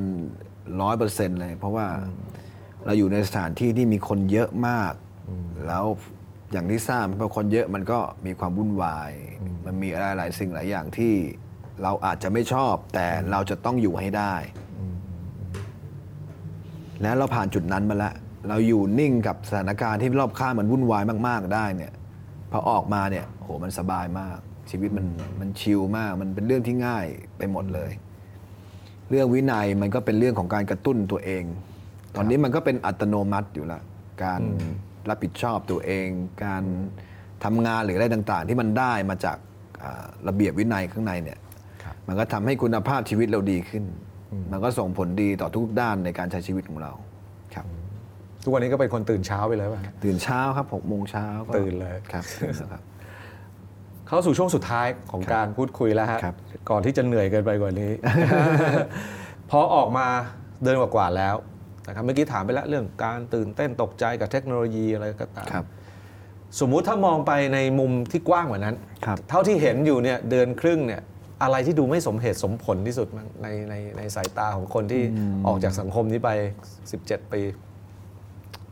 [0.82, 1.88] ร้อยเปอร์เซ็นต์เลย เพราะว่า
[2.86, 4.94] เราอยู่ในสถานที่ที่มีคนเยอะมาก
[5.68, 5.86] แล้ว
[6.52, 9.12] อย่างที่ทราบพอคนเยอะมันก็มีความวุ่นวาย
[9.66, 11.14] มันมีอะไรหลายสิ่งหลายอย่างที่
[11.84, 14.36] เราอาจจะไม่ชอบ แต่เราจะต้องอยู่ให้ได้
[17.02, 18.14] แล้วเราผ่านจุดนั้นมาแล้ว
[18.50, 21.94] เราอยู่นิ่งกับสถานการณ์ที่รอบข้างมันวุ่นวายมาก ๆ ได้เนี่ย
[22.52, 24.38] พอออกมาเนี่ยโหมันสบายมาก
[24.70, 25.06] ชีวิตมัน
[25.40, 27.06] มันชิลมาก มันเป็นเรื่องที่ง่าย
[27.38, 27.92] ไปหมดเลย
[29.10, 31.44] เรื่องวินัยมันก็เป็นเรื่องของการกระตุ้นตัวเอง
[32.16, 33.82] ตอนนี้มันก็เป็นอัตโนมัติอยู่แล้ว
[34.24, 34.42] การ
[35.10, 36.08] รับผิดชอบตัวเอง
[36.46, 36.64] การ
[37.44, 39.38] ทำงานหรืออะไรต่าง ๆ ที่มันได้มาจาก
[39.84, 41.40] อ่าระเบียบวินัยข้างในเนี่ย
[41.84, 43.84] ครับมันก็ทำให้คุณภาพชีวิตเราดีขึ้น
[44.52, 46.92] มันก็ส่งผลดีต่อทุกด้านในการใช้ชีวิตของเรา
[47.56, 47.66] ครับ
[48.44, 52.82] ทุกวันนี้ก็เป็นคนตื่นเช้าไปเลยป่ะฮะตื่นเช้าครับหกโมงเช้าก็ตื่นเลยครับตื่นแล้วครับ
[54.10, 56.36] เข้าสู่ช่วงสุดท้ายของการพูดคุยแล้วฮะครับ
[56.70, 57.92] ก่อนที่จะเหนื่อยเกินไปกว่านี้
[59.50, 60.08] พอออกมา
[60.64, 61.36] เดินกว่าๆแล้ว
[61.88, 65.66] นะครับเมื่อกี้ถามไปแล้วเรื่องการตื่นเต้นตกใจกับเทคโนโลยีอะไรก็ตามครับ
[66.60, 71.02] สมมุติถ้ามองไปในมุมที่กว้างกว่านั้นครับเท่าที่เห็นอยู่เนี่ยเดือนครึ่งเนี่ย
[71.44, 75.04] อะไรที่ดูไม่สมเหตุสมผลที่สุดมั้งในในในสายตาของคนที่
[75.48, 76.30] ออกจากสังคมนี้ไป
[76.82, 77.42] 17 ปี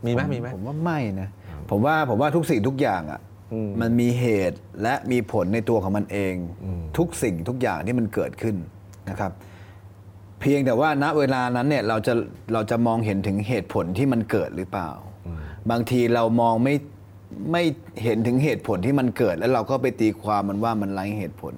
[0.04, 1.28] มีไหมมีไหมผมว่าไม่นะ
[1.70, 3.27] ผมว่าผมว่าทุกสิ่งทุกอย่างอะอื
[3.68, 6.34] มมันมีเหตุและมีผลในตัวของมันเอง
[6.98, 8.56] ทุกสิ่งทุกอย่างที่มันเกิดขึ้น
[9.10, 9.32] นะครับ
[10.40, 12.14] เพียงแต่ว่าณเวลานั้นเนี่ยเราจะ
[12.52, 14.90] เราจะมองเห็นถึงเหตุผลที่มันเกิดหรือเปล่า
[15.70, 16.74] บางทีเรามองไม่
[17.52, 17.62] ไม่
[18.02, 21.54] เห็นถึงเหตุผลที่มันเกิด แล้วเราก็ไปตีความมันว่ามันไร้เหตุผล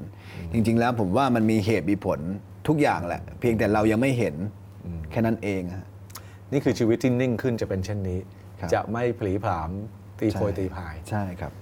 [0.53, 2.21] จริง ๆ แล้วผมว่ามันมีเหตุมีผล
[2.69, 4.35] ทุกอย่างแหละ เพียงแต่เรายังไม่เห็น
[5.11, 5.87] แค่นั้นเองฮะ
[6.53, 8.19] นี่คือชีวิตที่นิ่งขึ้นจะเป็นเช่นนี้
[8.61, 9.71] ครับจะไม่ผลีผลาม
[10.21, 11.53] ตีโพยใช่ตีพายใช่ครับ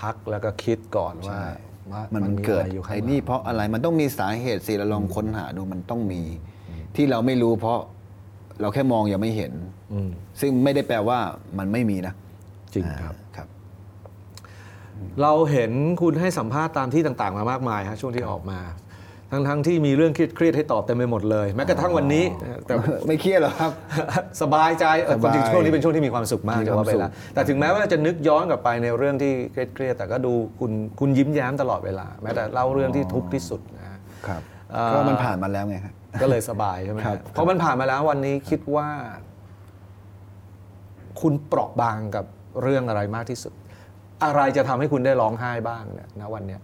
[0.00, 1.46] พักแล้วก็คิดก่อนว่าใช่
[1.92, 6.22] ว่ามันมันมีเกิดอะไรอยู่ข้างไอ้หลังนี่เพราะอะไรมันต้องมีสาเหตุสิเราลองค้นหาดูมันต้องมี
[6.96, 7.78] ที่เราไม่รู้เพราะ
[8.60, 9.52] เราแค่มองยังไม่เห็น
[9.92, 11.18] อืม ซึ่งไม่ได้แปลว่า
[11.58, 12.14] มันไม่มีนะ
[12.74, 13.48] จริงครับ อ่าครับ
[15.22, 15.72] เราเห็น
[16.02, 18.58] คุณให้สัมภาษณ์ตามที่ต่างๆมามากมายฮะช่วงที่ออกมา
[19.32, 22.24] ทั้งๆที่มีเรื่องเครียดๆให้ตอบเต็มไปหมดเลย แม้กระทั่งวันนี้
[22.66, 22.74] แต่
[23.08, 23.72] ไม่เครียดหรอกครับ
[24.42, 34.42] สบายใจเออสบายจริงๆช่วงนี้เป็นช่วงที่มีความสุขมากมีจะความว่าไปสุขแล้วแต่ถึงแม้ว่าจะนึกย้อนกลับไปในเรื่องที่เครียดๆแต่ก็ดูคุณคุณยิ้มแย้มตลอดเวลา แม้แต่เล่าเรื่องที่ทุกข์ที่สุดนะฮะครับ
[34.74, 38.88] อ่าก็มันผ่านมาแล้วไงครับก็เลยสบายใช่ไหมครับฮะเพราะมันผ่านมาแล้ววันนี้คิดว่า
[41.20, 42.24] คุณเปราะบางกับ
[42.62, 43.52] เรื่องอะไรมากที่สุด
[44.24, 46.60] อะไรจะทำให้คุณได้ร้องไห้บ้างเนี่ยณวันเนี้ย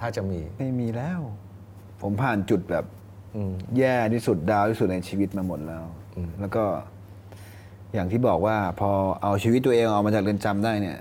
[0.00, 1.20] ถ้าจะมีไม่มีแล้ว
[2.06, 2.84] ผมผ่านจุดแบบ
[3.36, 5.84] อืมแย่ที่สุดดาวที่สุดในชีวิตมาหมดแล้ว
[6.40, 6.64] แล้วก็
[7.94, 8.90] อย่างที่บอกว่าพอ
[9.22, 10.98] เอาชีวิตตัวเองออกมาจากเรือนจำได้เนี่ย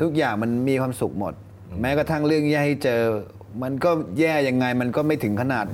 [0.00, 1.34] ทุกอย่างมันมีความสุขหมด
[1.80, 3.00] แม้กระทั่งเรื่องแย่ที่เจอ
[3.62, 5.66] มันก็แย่ยังไงมันก็ไม่ถึงขนาด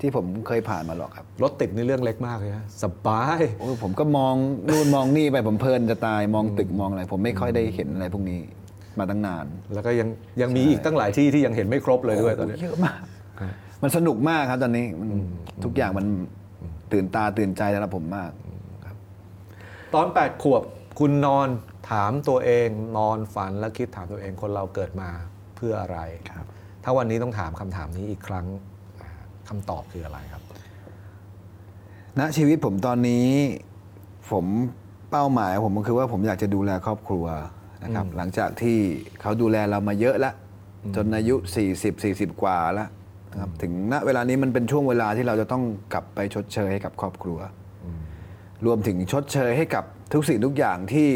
[0.00, 4.34] ที่ผมเคยผ่านมาหรอกครับ รถติดนี่เรื่องเล็กมากเลยฮะสบายโอ้ยผมก็มอง
[4.68, 8.38] นู่นมองนี่ไปผมเพลินจะตายมองตึกมองอะไร ผมไม่ค่อยได้เห็นอะไรพวกนี้
[8.98, 10.08] มาตั้งนาน แล้วก็ยัง
[10.40, 12.98] ยังมีอีกตั้งหลายที่ที่ยังเห็นไม่ครบเลยด้วยตอนนี้เยอะมาก
[13.82, 15.08] มันสนุกมากครับตอนนี้มัน
[15.64, 16.06] ทุกอย่างมัน
[16.92, 18.30] ตื่นตาตื่นใจสำหรับผมมาก
[19.94, 20.62] ตอน 8 ขวบ
[20.98, 21.48] คุณนอน
[21.90, 22.68] ถามตัวเอง
[22.98, 25.08] นอนฝันและคิดถามตัวเองคนเราเกิดมา
[25.56, 25.98] เพื่ออะไร
[26.30, 26.46] ครับ
[26.84, 28.46] ถ้าวันนี้ต้องถามคำถามนี้อีกครั้ง
[29.00, 29.10] อ่า
[29.48, 30.42] คำตอบคืออะไรครับ
[32.18, 33.28] ณชีวิตผมตอนนี้
[34.30, 34.44] ผม
[35.10, 37.26] เป้าหมายของผมก็คือว่าผมอยากจะดูแลครอบครัว
[37.84, 38.78] นะครับ หลังจากที่
[39.20, 40.34] เขาดูแลเรามาเยอะแล้ว
[40.96, 41.34] จนอายุ
[41.72, 42.88] 40 40 กว่าแล้ว
[43.32, 45.62] นะครับถึงณเวลานี้มันเป็นช่วงเวลาที่เราจะต้อง
[45.92, 47.38] กลับไปชดเชยให้กับครอบครัว
[48.66, 51.08] รวมถึงชดเชยให้กับทุกสิ่งทุกอย่างที่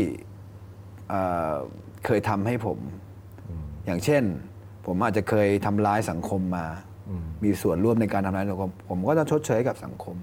[1.11, 1.55] เอ่อ
[2.07, 2.79] เคยทำให้ผม
[3.87, 4.23] อย่างเช่น
[4.87, 6.67] ผมอาจจะเคยทำร้ายสังคมมา
[7.45, 10.17] มีส่วนร่วมในการทำร้ายสังคมผมก็จะชดเชยให้กับสังคม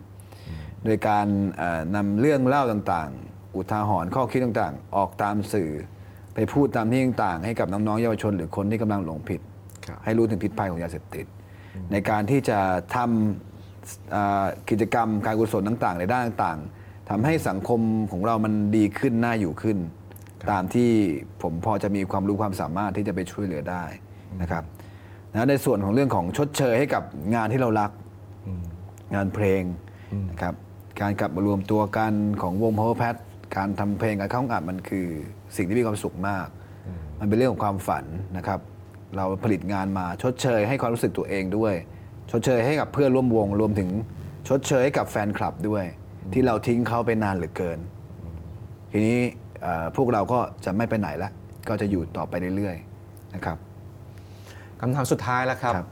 [0.86, 1.28] โดยการ
[1.58, 5.72] เอ่อนำเรื่องเล่าต่างๆ อุทาหรณ์ข้อคิดต่างๆ ออกตามสื่อ
[6.36, 9.42] ไปพูดตามที่ต่างๆ ให้กับน้องๆเยาวชน หรือคนที่กำลังหลงผิด
[9.86, 11.26] ครับ ให้รู้ถึงพิษภัยของยาเสพติด
[11.92, 12.60] ในการที่จะ
[12.96, 19.78] ทำอ่ากิจกรรมการกุศลต่างๆ ในด้านต่างๆทำให้สังคมของเรามันดีขึ้นน่าอยู่ขึ้น
[20.52, 20.90] ตามที่
[21.42, 23.84] ผมพอจะมีความรู้ความสามารถที่จะไปช่วยเหลือได้
[24.42, 24.64] นะครับ
[25.34, 27.04] นะในส่วนของเรื่องของชดเชยให้กับ
[27.36, 27.92] งานที่เรารัก
[29.16, 29.64] งานเพลง
[30.32, 30.54] นะครับ
[31.02, 33.16] การกลับมารวมตัวกันของวง Power Pat
[33.56, 35.08] การทำเพลงการเข้าห้องอัดมันคือ
[35.56, 36.48] สิ่งที่มีความสุขมาก
[37.20, 38.06] มันเป็นเรื่องของความฝัน
[38.38, 38.60] นะครับ
[39.18, 41.74] เราผลิตงานมาชดเชยให้ความรู้สึกตัวเองด้วย
[42.32, 43.90] ชดเชยให้กับเพื่อนร่วมวงรวมถึง
[44.50, 45.84] ชดเชยให้กับแฟนคลับด้วย
[46.34, 47.80] ที่เราทิ้งเขาไปนานเหลือเกิน
[48.92, 49.18] ทีนี้
[49.62, 51.30] เอ่อพวกเราก็จะไม่ไปไหนละ
[51.70, 53.58] ก็จะอยู่ต่อไปเรื่อยๆนะครับ
[54.80, 55.88] คำถามสุดท้ายแล้วครับครับ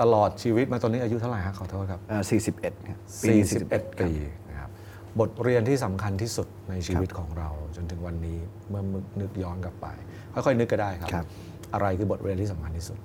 [0.00, 2.22] ตลอดชีวิตมาตอนนี้อายุเท่าไหร่ฮะขอโทษครับเอ่อ
[2.56, 4.10] 41ครับปีนี้41 ปี
[4.48, 4.70] นะครับ
[5.20, 8.38] บทเรียนที่สำคัญที่สุดในชีวิตของเราจนถึงวันนี้
[8.68, 8.82] เมื่อ
[9.20, 9.86] นึกย้อนกลับไป
[10.34, 11.26] ค่อยๆนึกก็ได้ครับครับ
[11.74, 12.98] อะไรคือบทเรียนที่สำคัญที่สุด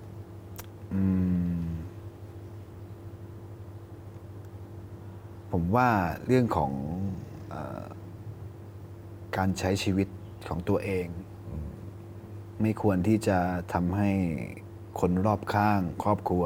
[5.52, 5.90] ผมว่า
[6.26, 6.72] เรื่องของ
[7.54, 7.84] ออ
[9.38, 10.08] การใช้ชีวิต
[10.50, 11.08] ของตัวเอง
[12.62, 13.38] ไม่ควรที่จะ
[13.74, 14.12] ทำให้
[15.00, 16.46] คนรอบข้างครอบครัว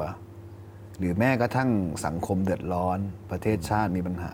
[0.97, 1.69] หรือแม้กระทั่ง
[2.05, 2.99] สังคมเดือดร้อน
[3.31, 4.33] ประเทศชาติมีปัญหา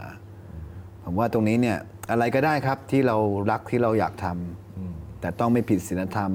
[1.03, 1.77] ผมว่าตรงนี้เนี่ย
[2.11, 3.17] อะไรก็ได้ครับที่เรา
[3.51, 6.31] รักที่เราอยากทำแต่ต้องไม่ผิดศีลธรรม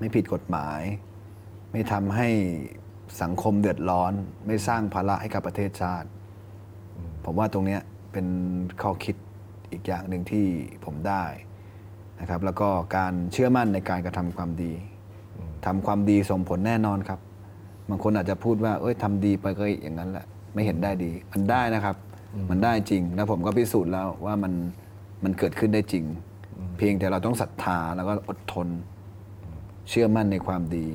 [0.00, 0.80] ไม่ผิดกฎหมาย
[1.72, 2.28] ไม่ทำให้
[3.22, 4.12] สังคมเดือดร้อน
[4.46, 6.08] ไม่สร้างภาระให้กับประเทศชาติ
[7.24, 7.78] ผมว่าตรงนี้
[8.12, 8.26] เป็น
[8.82, 9.16] ข้อคิด
[9.72, 10.46] อีกอย่างหนึ่งที่
[10.84, 11.24] ผมได้
[12.20, 14.72] นะครับ แล้วก็การเชื่อมั่นในการกระทำความดี
[15.66, 17.20] ทำความดีส่งผลแน่นอนครับ
[17.88, 21.96] บางคนอาจจะพูดว่า เอ้ยทำดีไปก็อย่างนั้นแหละ ไม่เห็นได้ดี มันได้นะครับ
[22.50, 24.52] มันได้จริง แล้วผมก็พิสูจน์แล้วว่ามัน
[25.24, 26.04] มันเกิดขึ้นได้จริง
[26.76, 28.68] เพียงแต่เราต้องศรัทธาแล้วก็อดทน
[29.92, 30.86] เชื่อมั่นในความดี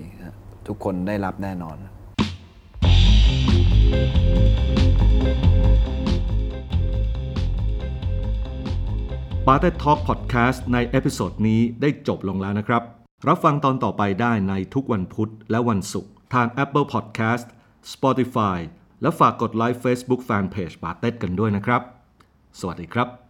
[0.67, 1.77] ทุกคนได้รับแน่นอน
[9.47, 12.83] ปาเต็ทอ l k พอดแคสต์ในเอพิโซดนี้ได้จบลงแล้วนะครับ
[13.27, 17.45] รับฟังตอนต่อไปได้ในทุกวันพุธและวันศุกร์ทาง Apple Podcast
[17.93, 18.57] Spotify
[19.01, 21.81] และฝากกดไลค์ Facebook Fanpage ปาเต็ดกันด้วยนะครับ
[22.59, 23.24] สวัสดีครับ